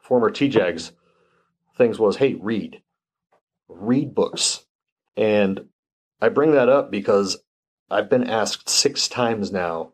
former 0.00 0.30
TJAGs 0.30 0.92
things 1.76 1.98
was, 1.98 2.16
hey, 2.16 2.34
read, 2.34 2.82
read 3.68 4.14
books, 4.14 4.66
and 5.16 5.68
I 6.20 6.28
bring 6.28 6.52
that 6.52 6.68
up 6.68 6.90
because 6.90 7.38
I've 7.90 8.10
been 8.10 8.28
asked 8.28 8.68
six 8.68 9.08
times 9.08 9.52
now 9.52 9.92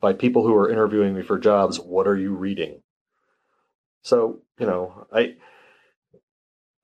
by 0.00 0.12
people 0.12 0.42
who 0.42 0.54
are 0.54 0.70
interviewing 0.70 1.14
me 1.14 1.22
for 1.22 1.38
jobs, 1.38 1.78
what 1.78 2.06
are 2.06 2.16
you 2.16 2.34
reading? 2.34 2.82
So, 4.02 4.40
you 4.58 4.66
know, 4.66 5.06
I 5.12 5.36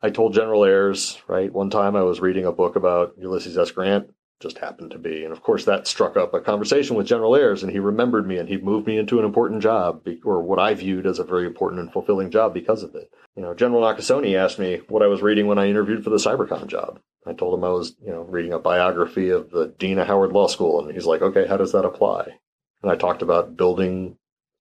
I 0.02 0.08
told 0.08 0.32
General 0.32 0.64
Ayres, 0.64 1.18
right, 1.28 1.52
one 1.52 1.68
time 1.68 1.94
I 1.94 2.02
was 2.02 2.20
reading 2.20 2.46
a 2.46 2.52
book 2.52 2.76
about 2.76 3.14
Ulysses 3.18 3.58
S. 3.58 3.70
Grant, 3.70 4.10
just 4.40 4.59
happened 4.59 4.90
to 4.90 4.98
be. 4.98 5.22
And 5.22 5.33
of 5.33 5.42
course, 5.42 5.66
that 5.66 5.87
struck 5.87 6.16
up 6.16 6.33
a 6.33 6.40
conversation 6.40 6.96
with 6.96 7.07
General 7.07 7.37
Ayres, 7.37 7.62
and 7.62 7.70
he 7.70 7.79
remembered 7.79 8.26
me 8.26 8.38
and 8.38 8.48
he 8.48 8.57
moved 8.57 8.87
me 8.87 8.96
into 8.96 9.18
an 9.18 9.24
important 9.24 9.62
job, 9.62 10.07
or 10.24 10.42
what 10.42 10.59
I 10.59 10.74
viewed 10.74 11.07
as 11.07 11.18
a 11.18 11.24
very 11.24 11.46
important 11.46 11.81
and 11.81 11.92
fulfilling 11.92 12.31
job 12.31 12.55
because 12.55 12.83
of 12.83 12.94
it. 12.94 13.12
You 13.37 13.42
know, 13.42 13.55
General 13.55 13.83
Nakasone 13.83 14.37
asked 14.37 14.59
me 14.59 14.81
what 14.88 15.03
I 15.03 15.07
was 15.07 15.22
reading 15.22 15.46
when 15.46 15.59
I 15.59 15.68
interviewed 15.68 16.03
for 16.03 16.11
the 16.11 16.16
Cybercom 16.16 16.66
job. 16.66 16.98
I 17.26 17.35
told 17.35 17.57
him 17.57 17.64
I 17.64 17.68
was, 17.68 17.94
you 18.03 18.11
know, 18.11 18.22
reading 18.22 18.55
a 18.55 18.59
biography 18.59 19.29
of 19.29 19.50
the 19.50 19.74
Dean 19.79 19.98
of 19.98 20.07
Howard 20.07 20.33
Law 20.33 20.46
School, 20.46 20.83
and 20.83 20.92
he's 20.92 21.07
like, 21.07 21.20
okay, 21.20 21.46
how 21.46 21.59
does 21.59 21.72
that 21.72 21.85
apply? 21.85 22.38
And 22.83 22.90
I 22.90 22.96
talked 22.96 23.20
about 23.20 23.57
building 23.57 24.16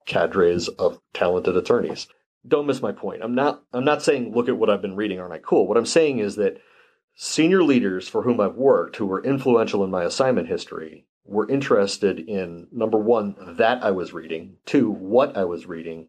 cadres 0.05 0.67
of 0.67 0.99
talented 1.13 1.55
attorneys. 1.55 2.07
Don't 2.47 2.67
miss 2.67 2.81
my 2.81 2.91
point. 2.91 3.21
I'm 3.23 3.35
not 3.35 3.63
I'm 3.73 3.85
not 3.85 4.01
saying 4.01 4.33
look 4.33 4.49
at 4.49 4.57
what 4.57 4.69
I've 4.69 4.81
been 4.81 4.95
reading, 4.95 5.19
aren't 5.19 5.33
I 5.33 5.39
cool? 5.39 5.67
What 5.67 5.77
I'm 5.77 5.85
saying 5.85 6.19
is 6.19 6.35
that 6.37 6.57
senior 7.21 7.61
leaders 7.61 8.07
for 8.07 8.21
whom 8.21 8.39
I've 8.39 8.55
worked 8.55 8.95
who 8.95 9.05
were 9.05 9.21
influential 9.21 9.83
in 9.83 9.91
my 9.91 10.05
assignment 10.05 10.47
history 10.47 11.05
were 11.25 11.49
interested 11.49 12.17
in 12.17 12.67
number 12.71 12.97
one, 12.97 13.35
that 13.57 13.83
I 13.83 13.91
was 13.91 14.13
reading, 14.13 14.55
two, 14.65 14.89
what 14.89 15.35
I 15.35 15.43
was 15.43 15.65
reading, 15.65 16.07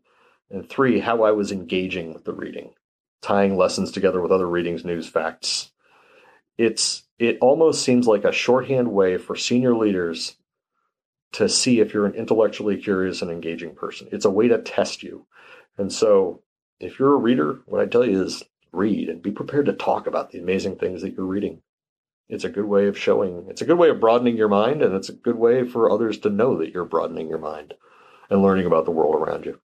and 0.51 0.71
three, 0.71 1.01
how 1.01 1.25
I 1.25 1.33
was 1.33 1.51
engaging 1.51 2.15
with 2.15 2.25
the 2.25 2.33
reading, 2.33 2.75
tying 3.23 3.57
lessons 3.57 3.91
together 3.91 4.21
with 4.21 4.31
other 4.31 4.49
readings, 4.49 4.85
news, 4.85 5.09
facts. 5.09 5.73
It's 6.57 7.03
it 7.19 7.39
almost 7.41 7.83
seems 7.83 8.07
like 8.07 8.23
a 8.23 8.31
shorthand 8.31 8.93
way 8.93 9.19
for 9.19 9.35
senior 9.35 9.75
leaders 9.75 10.37
to 11.33 11.49
see 11.49 11.81
if 11.81 11.93
you're 11.93 12.07
an 12.07 12.15
intellectually 12.15 12.77
curious 12.77 13.21
and 13.21 13.33
engaging 13.33 13.75
person. 13.75 14.09
It's 14.13 14.27
a 14.27 14.31
way 14.31 14.47
to 14.47 14.63
test 14.63 15.03
you. 15.03 15.27
And 15.77 15.93
so, 15.93 16.45
if 16.79 17.01
you're 17.01 17.15
a 17.15 17.19
reader, 17.19 17.63
what 17.67 17.81
I 17.81 17.87
tell 17.87 18.07
you 18.07 18.23
is 18.23 18.45
read 18.73 19.09
and 19.09 19.23
be 19.23 19.31
prepared 19.31 19.67
to 19.67 19.73
talk 19.73 20.07
about 20.07 20.31
the 20.31 20.39
amazing 20.39 20.77
things 20.77 21.03
that 21.03 21.15
you're 21.15 21.27
reading. 21.27 21.63
It's 22.29 22.45
a 22.45 22.49
good 22.49 22.67
way 22.67 22.87
of 22.87 22.97
showing, 22.97 23.47
it's 23.49 23.61
a 23.61 23.65
good 23.65 23.79
way 23.79 23.91
of 23.91 24.01
broadening 24.01 24.37
your 24.37 24.49
mind, 24.49 24.83
and 24.83 24.95
it's 24.95 25.09
a 25.09 25.15
good 25.15 25.37
way 25.37 25.67
for 25.67 25.91
others 25.91 26.19
to 26.19 26.31
know 26.31 26.59
that 26.59 26.73
you're 26.73 26.85
broadening 26.85 27.29
your 27.29 27.39
mind 27.39 27.75
and 28.31 28.43
learning 28.43 28.67
about 28.67 28.85
the 28.85 28.93
world 28.93 29.17
around 29.17 29.45
you. 29.45 29.59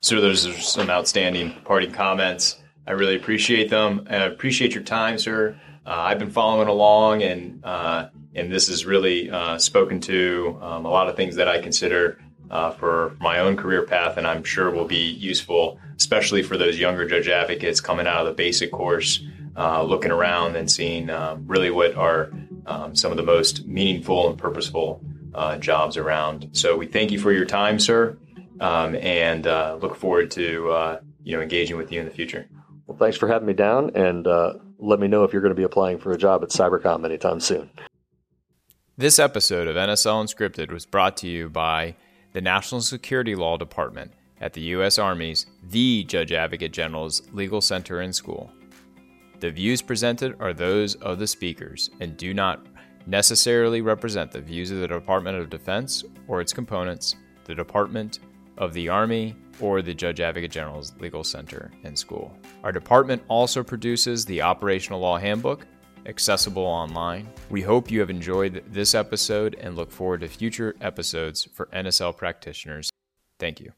So, 0.00 0.20
those 0.20 0.46
are 0.46 0.58
some 0.60 0.90
outstanding 0.90 1.54
parting 1.64 1.92
comments. 1.92 2.58
I 2.86 2.92
really 2.92 3.16
appreciate 3.16 3.70
them. 3.70 4.06
I 4.10 4.16
appreciate 4.16 4.74
your 4.74 4.82
time, 4.82 5.18
sir. 5.18 5.58
Uh, 5.86 5.90
I've 5.90 6.18
been 6.18 6.30
following 6.30 6.68
along, 6.68 7.22
and 7.22 7.64
uh, 7.64 8.08
and 8.34 8.50
this 8.50 8.68
has 8.68 8.84
really 8.84 9.30
uh, 9.30 9.58
spoken 9.58 10.00
to 10.00 10.58
um, 10.60 10.84
a 10.84 10.90
lot 10.90 11.08
of 11.08 11.16
things 11.16 11.36
that 11.36 11.48
I 11.48 11.60
consider 11.60 12.18
uh, 12.50 12.70
for 12.72 13.16
my 13.20 13.38
own 13.38 13.56
career 13.56 13.82
path, 13.82 14.16
and 14.16 14.26
I'm 14.26 14.44
sure 14.44 14.70
will 14.70 14.84
be 14.84 15.10
useful, 15.10 15.78
especially 15.96 16.42
for 16.42 16.56
those 16.56 16.78
younger 16.78 17.06
judge 17.06 17.28
advocates 17.28 17.80
coming 17.80 18.06
out 18.06 18.20
of 18.20 18.26
the 18.26 18.32
basic 18.32 18.70
course, 18.70 19.24
uh, 19.56 19.82
looking 19.82 20.10
around 20.10 20.56
and 20.56 20.70
seeing 20.70 21.10
um, 21.10 21.44
really 21.46 21.70
what 21.70 21.94
are 21.94 22.30
um, 22.66 22.94
some 22.94 23.10
of 23.10 23.16
the 23.16 23.22
most 23.22 23.66
meaningful 23.66 24.28
and 24.28 24.38
purposeful 24.38 25.00
uh, 25.34 25.56
jobs 25.58 25.96
around. 25.96 26.50
So 26.52 26.76
we 26.76 26.86
thank 26.86 27.10
you 27.10 27.18
for 27.18 27.32
your 27.32 27.44
time, 27.44 27.78
sir, 27.78 28.16
um, 28.60 28.94
and 28.96 29.46
uh, 29.46 29.78
look 29.80 29.96
forward 29.96 30.30
to 30.32 30.70
uh, 30.70 31.00
you 31.22 31.36
know 31.36 31.42
engaging 31.42 31.76
with 31.76 31.92
you 31.92 32.00
in 32.00 32.06
the 32.06 32.12
future. 32.12 32.46
Well, 32.86 32.98
thanks 32.98 33.16
for 33.16 33.28
having 33.28 33.46
me 33.46 33.54
down, 33.54 33.90
and 33.94 34.26
uh, 34.26 34.54
let 34.78 35.00
me 35.00 35.08
know 35.08 35.24
if 35.24 35.32
you're 35.32 35.42
going 35.42 35.54
to 35.54 35.56
be 35.56 35.64
applying 35.64 35.98
for 35.98 36.12
a 36.12 36.18
job 36.18 36.42
at 36.42 36.50
Cybercom 36.50 37.04
anytime 37.04 37.40
soon. 37.40 37.70
This 38.96 39.18
episode 39.18 39.66
of 39.66 39.74
NSL 39.74 40.24
Unscripted 40.24 40.70
was 40.70 40.86
brought 40.86 41.16
to 41.18 41.26
you 41.26 41.48
by 41.48 41.96
the 42.34 42.40
National 42.40 42.80
Security 42.80 43.36
Law 43.36 43.56
Department 43.56 44.12
at 44.40 44.52
the 44.52 44.60
U.S. 44.62 44.98
Army's 44.98 45.46
The 45.70 46.02
Judge 46.02 46.32
Advocate 46.32 46.72
General's 46.72 47.22
Legal 47.32 47.60
Center 47.60 48.00
and 48.00 48.12
School. 48.12 48.52
The 49.38 49.52
views 49.52 49.80
presented 49.80 50.34
are 50.40 50.52
those 50.52 50.96
of 50.96 51.20
the 51.20 51.28
speakers 51.28 51.90
and 52.00 52.16
do 52.16 52.34
not 52.34 52.66
necessarily 53.06 53.82
represent 53.82 54.32
the 54.32 54.40
views 54.40 54.72
of 54.72 54.78
the 54.78 54.88
Department 54.88 55.38
of 55.38 55.48
Defense 55.48 56.02
or 56.26 56.40
its 56.40 56.52
components, 56.52 57.14
the 57.44 57.54
Department 57.54 58.18
of 58.58 58.72
the 58.72 58.88
Army, 58.88 59.36
or 59.60 59.80
the 59.80 59.94
Judge 59.94 60.18
Advocate 60.18 60.50
General's 60.50 60.92
Legal 60.98 61.22
Center 61.22 61.70
and 61.84 61.96
School. 61.96 62.36
Our 62.64 62.72
department 62.72 63.22
also 63.28 63.62
produces 63.62 64.24
the 64.24 64.42
Operational 64.42 64.98
Law 64.98 65.18
Handbook, 65.18 65.68
accessible 66.06 66.64
online. 66.64 67.28
We 67.50 67.62
hope 67.62 67.90
you 67.90 68.00
have 68.00 68.10
enjoyed 68.10 68.64
this 68.66 68.94
episode 68.94 69.56
and 69.60 69.76
look 69.76 69.90
forward 69.90 70.20
to 70.20 70.28
future 70.28 70.74
episodes 70.80 71.44
for 71.52 71.66
NSL 71.66 72.16
practitioners. 72.16 72.90
Thank 73.38 73.60
you. 73.60 73.72